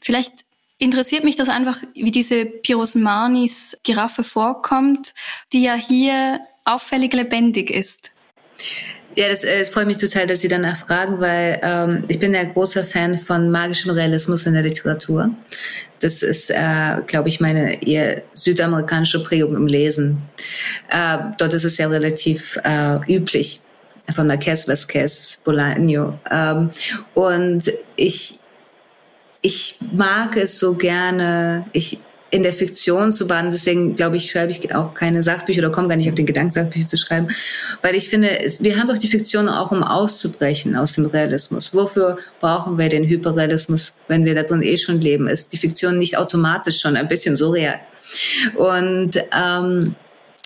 Vielleicht 0.00 0.32
interessiert 0.82 1.24
mich 1.24 1.36
das 1.36 1.48
einfach, 1.48 1.80
wie 1.94 2.10
diese 2.10 2.44
Pirosmanis 2.44 3.78
Giraffe 3.84 4.24
vorkommt, 4.24 5.14
die 5.52 5.62
ja 5.62 5.74
hier 5.74 6.40
auffällig 6.64 7.12
lebendig 7.14 7.70
ist. 7.70 8.10
Ja, 9.14 9.28
das 9.28 9.44
äh, 9.44 9.64
freut 9.64 9.86
mich 9.86 9.98
total, 9.98 10.26
dass 10.26 10.40
Sie 10.40 10.48
danach 10.48 10.76
fragen, 10.76 11.20
weil 11.20 11.60
ähm, 11.62 12.04
ich 12.08 12.18
bin 12.18 12.32
ja 12.34 12.44
großer 12.44 12.82
Fan 12.82 13.18
von 13.18 13.50
magischem 13.50 13.90
Realismus 13.90 14.46
in 14.46 14.54
der 14.54 14.62
Literatur. 14.62 15.30
Das 16.00 16.22
ist, 16.22 16.50
äh, 16.50 17.02
glaube 17.06 17.28
ich, 17.28 17.38
meine 17.38 17.86
eher 17.86 18.22
südamerikanische 18.32 19.22
Prägung 19.22 19.54
im 19.54 19.66
Lesen. 19.66 20.22
Äh, 20.88 21.18
dort 21.38 21.52
ist 21.52 21.64
es 21.64 21.76
ja 21.78 21.88
relativ 21.88 22.58
äh, 22.64 22.98
üblich 23.06 23.60
von 24.14 24.26
Marquez 24.26 24.66
Vasquez, 24.66 25.38
Bolaño. 25.44 26.14
Ähm, 26.30 26.70
und 27.14 27.70
ich, 27.96 28.38
ich 29.42 29.76
mag 29.92 30.36
es 30.36 30.58
so 30.58 30.74
gerne. 30.74 31.66
Ich 31.72 31.98
in 32.32 32.42
der 32.42 32.54
Fiktion 32.54 33.12
zu 33.12 33.28
baden. 33.28 33.50
Deswegen 33.50 33.94
glaube 33.94 34.16
ich, 34.16 34.30
schreibe 34.30 34.50
ich 34.50 34.74
auch 34.74 34.94
keine 34.94 35.22
Sachbücher 35.22 35.60
oder 35.60 35.70
komme 35.70 35.88
gar 35.88 35.96
nicht 35.96 36.08
auf 36.08 36.14
den 36.14 36.24
Gedanken, 36.24 36.50
Sachbücher 36.50 36.88
zu 36.88 36.96
schreiben. 36.96 37.28
Weil 37.82 37.94
ich 37.94 38.08
finde, 38.08 38.54
wir 38.58 38.78
haben 38.78 38.86
doch 38.86 38.96
die 38.96 39.08
Fiktion 39.08 39.50
auch, 39.50 39.70
um 39.70 39.82
auszubrechen 39.82 40.74
aus 40.74 40.94
dem 40.94 41.04
Realismus. 41.04 41.74
Wofür 41.74 42.16
brauchen 42.40 42.78
wir 42.78 42.88
den 42.88 43.04
Hyperrealismus, 43.04 43.92
wenn 44.08 44.24
wir 44.24 44.34
da 44.34 44.44
drin 44.44 44.62
eh 44.62 44.78
schon 44.78 44.98
leben? 44.98 45.28
Ist 45.28 45.52
die 45.52 45.58
Fiktion 45.58 45.98
nicht 45.98 46.16
automatisch 46.16 46.80
schon 46.80 46.96
ein 46.96 47.06
bisschen 47.06 47.36
surreal? 47.36 47.80
Und 48.56 49.22
ähm, 49.30 49.94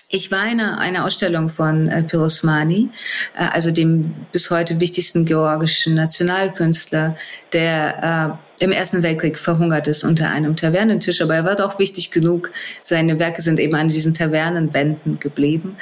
ich 0.09 0.29
war 0.29 0.51
in 0.51 0.59
einer, 0.59 1.05
Ausstellung 1.05 1.47
von 1.47 1.87
äh, 1.87 2.03
Pirosmani, 2.03 2.89
äh, 3.33 3.45
also 3.51 3.71
dem 3.71 4.13
bis 4.33 4.49
heute 4.51 4.81
wichtigsten 4.81 5.23
georgischen 5.23 5.95
Nationalkünstler, 5.95 7.15
der 7.53 8.37
äh, 8.41 8.46
im 8.59 8.71
Ersten 8.71 9.03
Weltkrieg 9.03 9.37
verhungert 9.37 9.87
ist 9.87 10.03
unter 10.03 10.29
einem 10.29 10.55
Tavernentisch, 10.55 11.21
aber 11.21 11.35
er 11.35 11.45
war 11.45 11.55
doch 11.55 11.79
wichtig 11.79 12.11
genug. 12.11 12.51
Seine 12.81 13.19
Werke 13.19 13.41
sind 13.41 13.59
eben 13.59 13.75
an 13.75 13.89
diesen 13.89 14.13
Tavernenwänden 14.13 15.19
geblieben. 15.19 15.77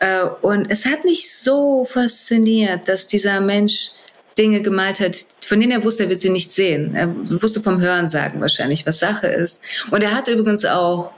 Äh, 0.00 0.24
und 0.42 0.70
es 0.70 0.84
hat 0.84 1.04
mich 1.04 1.32
so 1.32 1.84
fasziniert, 1.84 2.88
dass 2.88 3.06
dieser 3.06 3.40
Mensch 3.40 3.92
Dinge 4.36 4.62
gemalt 4.62 5.00
hat, 5.00 5.16
von 5.40 5.58
denen 5.58 5.72
er 5.72 5.84
wusste, 5.84 6.04
er 6.04 6.10
wird 6.10 6.20
sie 6.20 6.30
nicht 6.30 6.52
sehen. 6.52 6.94
Er 6.94 7.12
wusste 7.42 7.60
vom 7.60 7.80
Hörensagen 7.80 8.40
wahrscheinlich, 8.40 8.86
was 8.86 9.00
Sache 9.00 9.26
ist. 9.26 9.62
Und 9.90 10.02
er 10.02 10.14
hat 10.14 10.28
übrigens 10.28 10.64
auch 10.64 11.12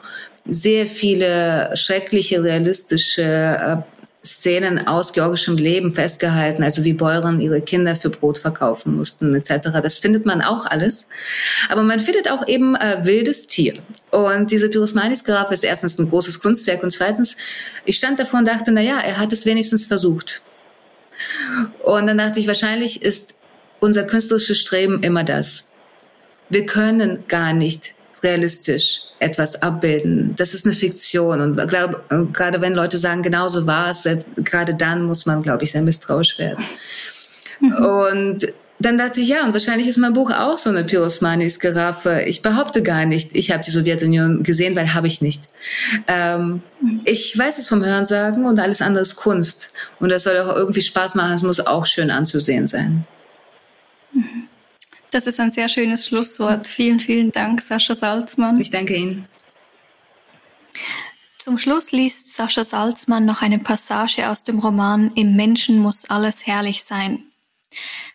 sehr 0.47 0.87
viele 0.87 1.71
schreckliche, 1.77 2.43
realistische 2.43 3.23
äh, 3.23 4.00
Szenen 4.25 4.87
aus 4.87 5.13
georgischem 5.13 5.57
Leben 5.57 5.95
festgehalten, 5.95 6.63
also 6.63 6.85
wie 6.85 6.93
Bäuerinnen 6.93 7.41
ihre 7.41 7.63
Kinder 7.63 7.97
für 7.97 8.11
Brot 8.11 8.39
verkaufen 8.39 8.95
mussten 8.95 9.35
etc. 9.35 9.69
Das 9.83 9.97
findet 9.97 10.27
man 10.27 10.43
auch 10.43 10.67
alles. 10.67 11.09
Aber 11.71 11.83
man 11.83 12.01
findet 12.01 12.31
auch 12.31 12.47
eben 12.47 12.75
äh, 12.75 12.99
wildes 13.03 13.47
Tier. 13.47 13.75
Und 14.11 14.51
diese 14.51 14.69
Pyrosmanis-Giraffe 14.69 15.55
ist 15.55 15.65
erstens 15.65 15.99
ein 15.99 16.09
großes 16.09 16.41
Kunstwerk 16.41 16.83
und 16.83 16.91
zweitens, 16.91 17.37
ich 17.85 17.97
stand 17.97 18.19
davor 18.21 18.41
und 18.41 18.49
dachte, 18.49 18.73
na 18.73 18.83
ja, 18.83 19.01
er 19.01 19.19
hat 19.19 19.33
es 19.33 19.47
wenigstens 19.47 19.87
versucht. 19.87 20.43
Und 21.83 22.07
dann 22.07 22.19
dachte 22.19 22.41
ich, 22.41 22.47
wahrscheinlich 22.47 23.03
ist 23.03 23.35
unser 23.81 24.05
künstlerisches 24.05 24.59
Streben 24.59 25.03
immer 25.03 25.25
das. 25.25 25.73
Wir 26.51 26.67
können 26.67 27.25
gar 27.29 27.53
nicht 27.53 27.95
realistisch 28.23 29.03
etwas 29.19 29.61
abbilden. 29.63 30.35
Das 30.37 30.55
ist 30.55 30.67
eine 30.67 30.75
Fiktion. 30.75 31.41
Und 31.41 31.69
glaub, 31.69 32.09
gerade 32.33 32.61
wenn 32.61 32.75
Leute 32.75 32.99
sagen, 32.99 33.23
genauso 33.23 33.67
war 33.67 33.91
es, 33.91 34.09
gerade 34.37 34.75
dann 34.75 35.03
muss 35.03 35.27
man, 35.27 35.43
glaube 35.43 35.65
ich, 35.65 35.73
sehr 35.73 35.83
misstrauisch 35.83 36.39
werden. 36.39 36.65
Mhm. 37.61 37.73
Und 37.73 38.47
dann 38.81 38.97
dachte 38.97 39.21
ich, 39.21 39.29
ja, 39.29 39.45
und 39.45 39.53
wahrscheinlich 39.53 39.89
ist 39.89 39.99
mein 39.99 40.15
Buch 40.15 40.31
auch 40.31 40.57
so 40.57 40.71
eine 40.71 40.85
Pirosmanis 40.85 41.61
Giraffe. 41.61 42.23
Ich 42.27 42.41
behaupte 42.41 42.83
gar 42.83 43.05
nicht, 43.05 43.37
ich 43.37 43.51
habe 43.51 43.63
die 43.63 43.71
Sowjetunion 43.71 44.43
gesehen, 44.43 44.75
weil 44.75 44.95
habe 44.95 45.07
ich 45.07 45.21
nicht. 45.21 45.43
Ähm, 46.09 46.63
mhm. 46.81 47.03
ich 47.05 47.37
weiß 47.37 47.59
es 47.59 47.69
vom 47.69 47.85
Hörensagen 47.85 48.47
und 48.47 48.59
alles 48.59 48.81
andere 48.81 49.03
ist 49.03 49.17
Kunst. 49.17 49.73
Und 49.99 50.09
das 50.09 50.23
soll 50.23 50.39
auch 50.39 50.57
irgendwie 50.57 50.81
Spaß 50.81 51.15
machen, 51.15 51.35
es 51.35 51.43
muss 51.43 51.61
auch 51.61 51.85
schön 51.85 52.11
anzusehen 52.11 52.67
sein. 52.67 53.07
Das 55.11 55.27
ist 55.27 55.41
ein 55.41 55.51
sehr 55.51 55.69
schönes 55.69 56.07
Schlusswort. 56.07 56.67
Vielen, 56.67 57.01
vielen 57.01 57.33
Dank, 57.33 57.63
Sascha 57.63 57.95
Salzmann. 57.95 58.61
Ich 58.61 58.71
danke 58.71 58.95
Ihnen. 58.95 59.27
Zum 61.39 61.59
Schluss 61.59 61.91
liest 61.91 62.35
Sascha 62.37 62.65
Salzmann 62.65 63.25
noch 63.25 63.43
eine 63.43 63.59
Passage 63.59 64.29
aus 64.29 64.45
dem 64.45 64.59
Roman 64.59 65.13
Im 65.15 65.35
Menschen 65.35 65.79
muss 65.79 66.09
alles 66.09 66.47
herrlich 66.47 66.85
sein. 66.85 67.25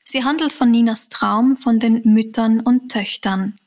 Sie 0.03 0.23
handelt 0.23 0.53
von 0.53 0.71
Ninas 0.71 1.10
Traum 1.10 1.58
von 1.58 1.79
den 1.79 2.01
Müttern 2.05 2.60
und 2.60 2.91
Töchtern. 2.91 3.58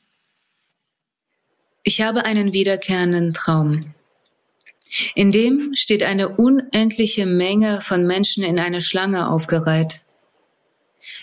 Ich 1.83 2.01
habe 2.01 2.25
einen 2.25 2.53
wiederkehrenden 2.53 3.33
Traum. 3.33 3.93
In 5.13 5.31
dem 5.31 5.75
steht 5.75 6.03
eine 6.03 6.29
unendliche 6.29 7.25
Menge 7.25 7.81
von 7.81 8.07
Menschen 8.07 8.43
in 8.43 8.59
eine 8.59 8.81
Schlange 8.81 9.29
aufgereiht. 9.29 10.05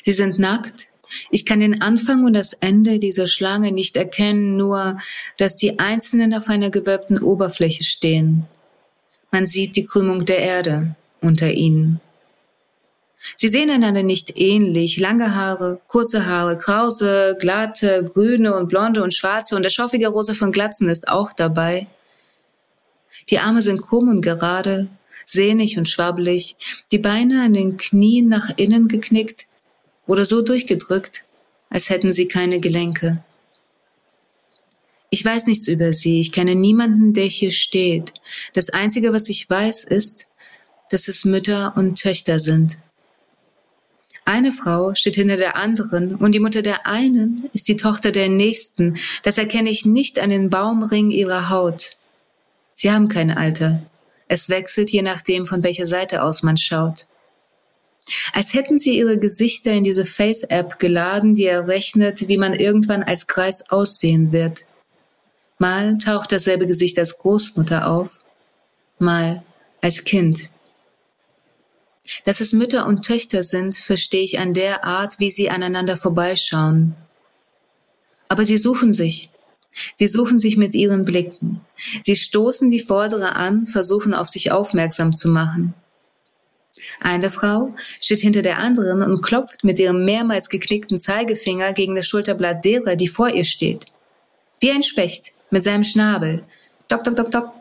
Sie 0.05 0.13
sind 0.13 0.39
nackt, 0.39 0.91
ich 1.31 1.45
kann 1.45 1.61
den 1.61 1.83
Anfang 1.83 2.25
und 2.25 2.33
das 2.33 2.53
Ende 2.53 2.99
dieser 2.99 3.27
Schlange 3.27 3.73
nicht 3.73 3.97
erkennen, 3.97 4.57
nur 4.57 4.99
dass 5.39 5.57
die 5.57 5.79
Einzelnen 5.79 6.35
auf 6.35 6.49
einer 6.49 6.71
gewölbten 6.71 7.19
Oberfläche 7.21 7.85
stehen. 7.85 8.47
Man 9.31 9.47
sieht 9.47 9.77
die 9.77 9.85
Krümmung 9.85 10.25
der 10.25 10.39
Erde 10.39 10.97
unter 11.21 11.53
ihnen. 11.53 12.01
Sie 13.37 13.49
sehen 13.49 13.71
einander 13.71 14.03
nicht 14.03 14.39
ähnlich. 14.39 14.99
Lange 14.99 15.35
Haare, 15.35 15.81
kurze 15.89 16.27
Haare, 16.27 16.59
krause, 16.59 17.37
glatte, 17.41 18.05
grüne 18.05 18.55
und 18.55 18.69
blonde 18.69 19.03
und 19.03 19.15
schwarze 19.15 19.57
und 19.57 19.63
der 19.63 19.71
schaufige 19.71 20.09
Rose 20.09 20.35
von 20.35 20.53
Glatzen 20.53 20.89
ist 20.89 21.09
auch 21.09 21.33
dabei. 21.33 21.87
Die 23.31 23.39
Arme 23.39 23.63
sind 23.63 23.83
krumm 23.83 24.09
und 24.09 24.21
gerade, 24.21 24.89
sehnig 25.25 25.79
und 25.79 25.89
schwabbelig, 25.89 26.57
die 26.93 26.99
Beine 26.99 27.43
an 27.43 27.55
den 27.55 27.77
Knien 27.77 28.29
nach 28.29 28.51
innen 28.57 28.89
geknickt 28.89 29.47
oder 30.07 30.25
so 30.25 30.43
durchgedrückt, 30.43 31.25
als 31.71 31.91
hätten 31.91 32.13
sie 32.13 32.29
keine 32.29 32.61
Gelenke. 32.61 33.23
Ich 35.11 35.25
weiß 35.25 35.47
nichts 35.47 35.69
über 35.69 35.93
sie, 35.93 36.21
ich 36.21 36.33
kenne 36.33 36.55
niemanden, 36.55 37.13
der 37.13 37.27
hier 37.27 37.53
steht. 37.53 38.13
Das 38.55 38.71
Einzige, 38.71 39.13
was 39.13 39.29
ich 39.29 39.49
weiß, 39.49 39.85
ist, 39.85 40.27
dass 40.91 41.09
es 41.09 41.25
Mütter 41.25 41.75
und 41.77 42.01
Töchter 42.01 42.39
sind. 42.39 42.79
Eine 44.25 44.51
Frau 44.51 44.93
steht 44.95 45.15
hinter 45.15 45.37
der 45.37 45.55
anderen 45.55 46.17
und 46.17 46.33
die 46.33 46.41
Mutter 46.41 46.61
der 46.61 46.87
einen 46.87 47.49
ist 47.53 47.69
die 47.69 47.77
Tochter 47.77 48.11
der 48.11 48.29
nächsten. 48.29 48.97
Das 49.23 49.39
erkenne 49.39 49.71
ich 49.71 49.87
nicht 49.87 50.19
an 50.19 50.31
den 50.31 50.51
Baumring 50.51 51.11
ihrer 51.11 51.49
Haut. 51.49 51.97
Sie 52.75 52.91
haben 52.91 53.09
kein 53.09 53.31
Alter. 53.31 53.83
Es 54.27 54.49
wechselt 54.49 54.91
je 54.91 55.03
nachdem, 55.03 55.47
von 55.47 55.63
welcher 55.63 55.87
Seite 55.87 56.25
aus 56.25 56.43
man 56.43 56.57
schaut. 56.57 57.07
Als 58.33 58.55
hätten 58.55 58.79
sie 58.79 58.97
ihre 58.99 59.19
Gesichter 59.19 59.73
in 59.73 59.85
diese 59.85 60.05
Face-App 60.05 60.79
geladen, 60.79 61.35
die 61.35 61.47
errechnet, 61.47 62.29
wie 62.29 62.39
man 62.39 62.55
irgendwann 62.55 63.03
als 63.03 63.27
Kreis 63.27 63.71
aussehen 63.71 64.33
wird. 64.33 64.65
Mal 65.59 65.99
taucht 65.99 66.33
dasselbe 66.33 66.67
Gesicht 66.67 66.99
als 66.99 67.17
Großmutter 67.19 67.89
auf, 67.89 68.21
mal 68.99 69.43
als 69.81 70.05
Kind. 70.05 70.51
Dass 72.25 72.41
es 72.41 72.53
Mütter 72.53 72.87
und 72.87 73.05
Töchter 73.05 73.43
sind, 73.43 73.77
verstehe 73.77 74.23
ich 74.23 74.39
an 74.39 74.55
der 74.55 74.85
Art, 74.85 75.19
wie 75.19 75.31
sie 75.31 75.51
aneinander 75.51 75.97
vorbeischauen. 75.97 76.95
Aber 78.29 78.45
sie 78.45 78.57
suchen 78.57 78.93
sich. 78.93 79.31
Sie 79.97 80.07
suchen 80.07 80.39
sich 80.39 80.57
mit 80.57 80.75
ihren 80.75 81.05
Blicken. 81.05 81.61
Sie 82.03 82.17
stoßen 82.17 82.71
die 82.71 82.81
Vordere 82.81 83.35
an, 83.35 83.67
versuchen 83.67 84.15
auf 84.15 84.29
sich 84.29 84.53
aufmerksam 84.53 85.15
zu 85.17 85.29
machen. 85.29 85.75
Eine 87.01 87.31
Frau 87.31 87.69
steht 88.01 88.21
hinter 88.21 88.43
der 88.43 88.59
anderen 88.59 89.03
und 89.03 89.23
klopft 89.23 89.65
mit 89.65 89.79
ihrem 89.79 90.05
mehrmals 90.05 90.49
geknickten 90.49 90.99
Zeigefinger 90.99 91.73
gegen 91.73 91.95
das 91.95 92.07
Schulterblatt 92.07 92.65
derer, 92.65 92.97
die 92.97 93.09
vor 93.09 93.29
ihr 93.29 93.45
steht. 93.45 93.87
Wie 94.61 94.71
ein 94.71 94.83
Specht 94.83 95.33
mit 95.51 95.65
seinem 95.65 95.85
Schnabel. 95.85 96.43
Dok, 96.89 97.05
dok, 97.05 97.17
dok, 97.17 97.31
dok. 97.31 97.53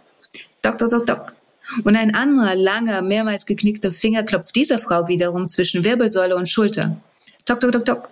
Dok, 0.62 0.78
dok, 0.78 0.90
dok, 0.90 1.06
dok. 1.06 1.36
Und 1.84 1.96
ein 1.96 2.14
anderer, 2.14 2.56
langer, 2.56 3.02
mehrmals 3.02 3.46
geknickter 3.46 3.92
Finger 3.92 4.24
klopft 4.24 4.56
dieser 4.56 4.80
Frau 4.80 5.08
wiederum 5.08 5.48
zwischen 5.48 5.84
Wirbelsäule 5.84 6.36
und 6.36 6.48
Schulter. 6.48 6.98
Tok, 7.46 7.60
tok, 7.60 7.72
tok, 7.72 7.86
tok. 7.86 8.10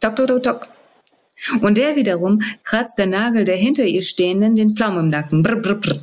Tok, 0.00 0.16
tok, 0.16 0.26
tok, 0.26 0.42
tok. 0.42 0.68
Und 1.60 1.78
der 1.78 1.96
wiederum 1.96 2.40
kratzt 2.64 2.98
der 2.98 3.06
Nagel 3.06 3.44
der 3.44 3.56
hinter 3.56 3.84
ihr 3.84 4.02
Stehenden 4.02 4.56
den 4.56 4.72
Pflaumen 4.72 5.00
im 5.00 5.08
Nacken. 5.08 5.42
Brr, 5.42 5.56
brr, 5.56 5.74
brr. 5.74 6.00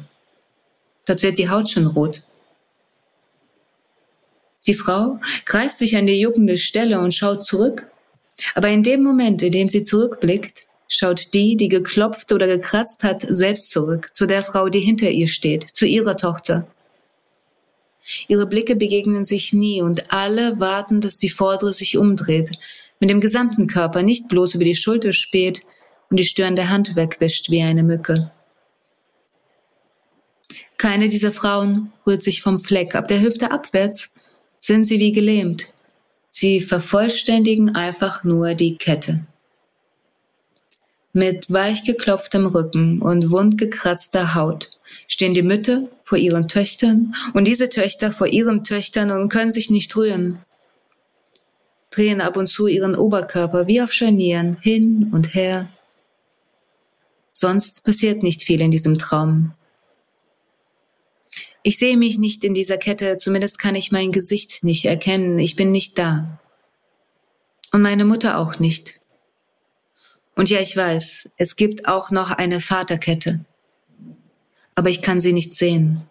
Dort 1.06 1.24
wird 1.24 1.38
die 1.38 1.50
Haut 1.50 1.70
schon 1.70 1.88
rot. 1.88 2.26
Die 4.68 4.74
Frau 4.74 5.20
greift 5.46 5.78
sich 5.78 5.96
an 5.96 6.08
die 6.08 6.20
juckende 6.20 6.58
Stelle 6.58 7.00
und 7.00 7.14
schaut 7.14 7.46
zurück. 7.46 7.88
Aber 8.54 8.70
in 8.70 8.84
dem 8.84 9.04
Moment, 9.04 9.44
in 9.44 9.52
dem 9.52 9.70
sie 9.70 9.84
zurückblickt, 9.84 10.68
schaut 10.88 11.34
die, 11.34 11.56
die 11.56 11.70
geklopft 11.70 12.32
oder 12.32 12.48
gekratzt 12.48 13.04
hat, 13.04 13.22
selbst 13.22 13.70
zurück, 13.70 14.14
zu 14.14 14.26
der 14.26 14.44
Frau, 14.44 14.70
die 14.70 14.80
hinter 14.80 15.10
ihr 15.10 15.28
steht, 15.28 15.64
zu 15.64 15.86
ihrer 15.86 16.18
Tochter. 16.18 16.68
Ihre 18.28 18.46
Blicke 18.46 18.76
begegnen 18.76 19.26
sich 19.26 19.52
nie 19.54 19.82
und 19.82 20.12
alle 20.12 20.60
warten, 20.60 21.02
dass 21.02 21.18
die 21.18 21.30
Vordere 21.30 21.74
sich 21.74 21.98
umdreht, 21.98 22.52
mit 23.00 23.10
dem 23.10 23.20
gesamten 23.20 23.68
Körper 23.68 24.04
nicht 24.04 24.28
bloß 24.28 24.56
über 24.56 24.66
die 24.66 24.76
Schulter 24.76 25.12
späht 25.12 25.62
und 26.10 26.20
die 26.20 26.26
störende 26.26 26.70
Hand 26.70 26.96
wegwischt 26.96 27.50
wie 27.50 27.62
eine 27.62 27.84
Mücke. 27.84 28.32
Keine 30.78 31.10
dieser 31.10 31.32
Frauen 31.32 31.92
rührt 32.06 32.22
sich 32.22 32.42
vom 32.42 32.60
Fleck, 32.60 32.96
ab 32.96 33.08
der 33.08 33.22
Hüfte 33.22 33.52
abwärts 33.52 34.14
sind 34.66 34.86
sie 34.86 35.00
wie 35.00 35.12
gelähmt. 35.12 35.72
Sie 36.32 36.60
vervollständigen 36.60 37.76
einfach 37.76 38.24
nur 38.24 38.56
die 38.56 38.78
Kette. 38.78 39.24
Mit 41.14 41.52
weich 41.54 41.84
geklopftem 41.84 42.48
Rücken 42.48 43.00
und 43.00 43.30
wundgekratzter 43.30 44.34
Haut 44.34 44.72
stehen 45.08 45.36
die 45.36 45.44
Mütter 45.44 45.88
vor 46.02 46.18
ihren 46.18 46.48
Töchtern 46.48 47.14
und 47.36 47.46
diese 47.46 47.70
Töchter 47.70 48.12
vor 48.12 48.26
ihren 48.26 48.64
Töchtern 48.64 49.12
und 49.12 49.30
können 49.30 49.52
sich 49.52 49.70
nicht 49.70 49.96
rühren. 49.96 50.40
Drehen 51.92 52.20
ab 52.20 52.36
und 52.36 52.48
zu 52.48 52.66
ihren 52.66 52.96
Oberkörper 52.96 53.68
wie 53.68 53.82
auf 53.82 53.94
Scharnieren 53.94 54.58
hin 54.58 55.12
und 55.14 55.36
her. 55.36 55.70
Sonst 57.32 57.84
passiert 57.86 58.24
nicht 58.24 58.42
viel 58.42 58.62
in 58.62 58.72
diesem 58.72 58.98
Traum. 58.98 59.54
Ich 61.68 61.80
sehe 61.80 61.98
mich 61.98 62.20
nicht 62.20 62.44
in 62.44 62.54
dieser 62.54 62.78
Kette, 62.78 63.18
zumindest 63.18 63.58
kann 63.58 63.74
ich 63.74 63.92
mein 63.92 64.12
Gesicht 64.12 64.64
nicht 64.64 64.86
erkennen, 64.86 65.40
ich 65.40 65.56
bin 65.56 65.72
nicht 65.72 65.98
da. 65.98 66.40
Und 67.72 67.82
meine 67.82 68.06
Mutter 68.06 68.38
auch 68.38 68.60
nicht. 68.60 69.00
Und 70.36 70.52
ja, 70.52 70.60
ich 70.60 70.78
weiß, 70.78 71.32
es 71.38 71.56
gibt 71.56 71.88
auch 71.88 72.12
noch 72.12 72.30
eine 72.30 72.60
Vaterkette. 72.60 73.44
Aber 74.76 74.90
ich 74.92 75.02
kann 75.02 75.20
sie 75.20 75.34
nicht 75.34 75.56
sehen. 75.56 76.04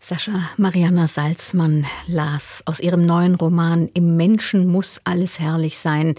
Sascha 0.00 0.48
Mariana 0.56 1.06
Salzmann 1.06 1.84
las 2.06 2.62
aus 2.64 2.80
ihrem 2.80 3.04
neuen 3.04 3.34
Roman 3.34 3.90
Im 3.92 4.16
Menschen 4.16 4.66
muss 4.66 5.02
alles 5.04 5.40
herrlich 5.40 5.76
sein. 5.76 6.14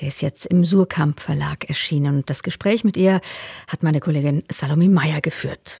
Der 0.00 0.06
ist 0.06 0.22
jetzt 0.22 0.46
im 0.46 0.64
Surkamp 0.64 1.18
Verlag 1.18 1.68
erschienen. 1.68 2.18
Und 2.18 2.30
das 2.30 2.44
Gespräch 2.44 2.84
mit 2.84 2.96
ihr 2.96 3.20
hat 3.66 3.82
meine 3.82 3.98
Kollegin 3.98 4.44
Salome 4.48 4.88
Meyer 4.88 5.20
geführt. 5.20 5.80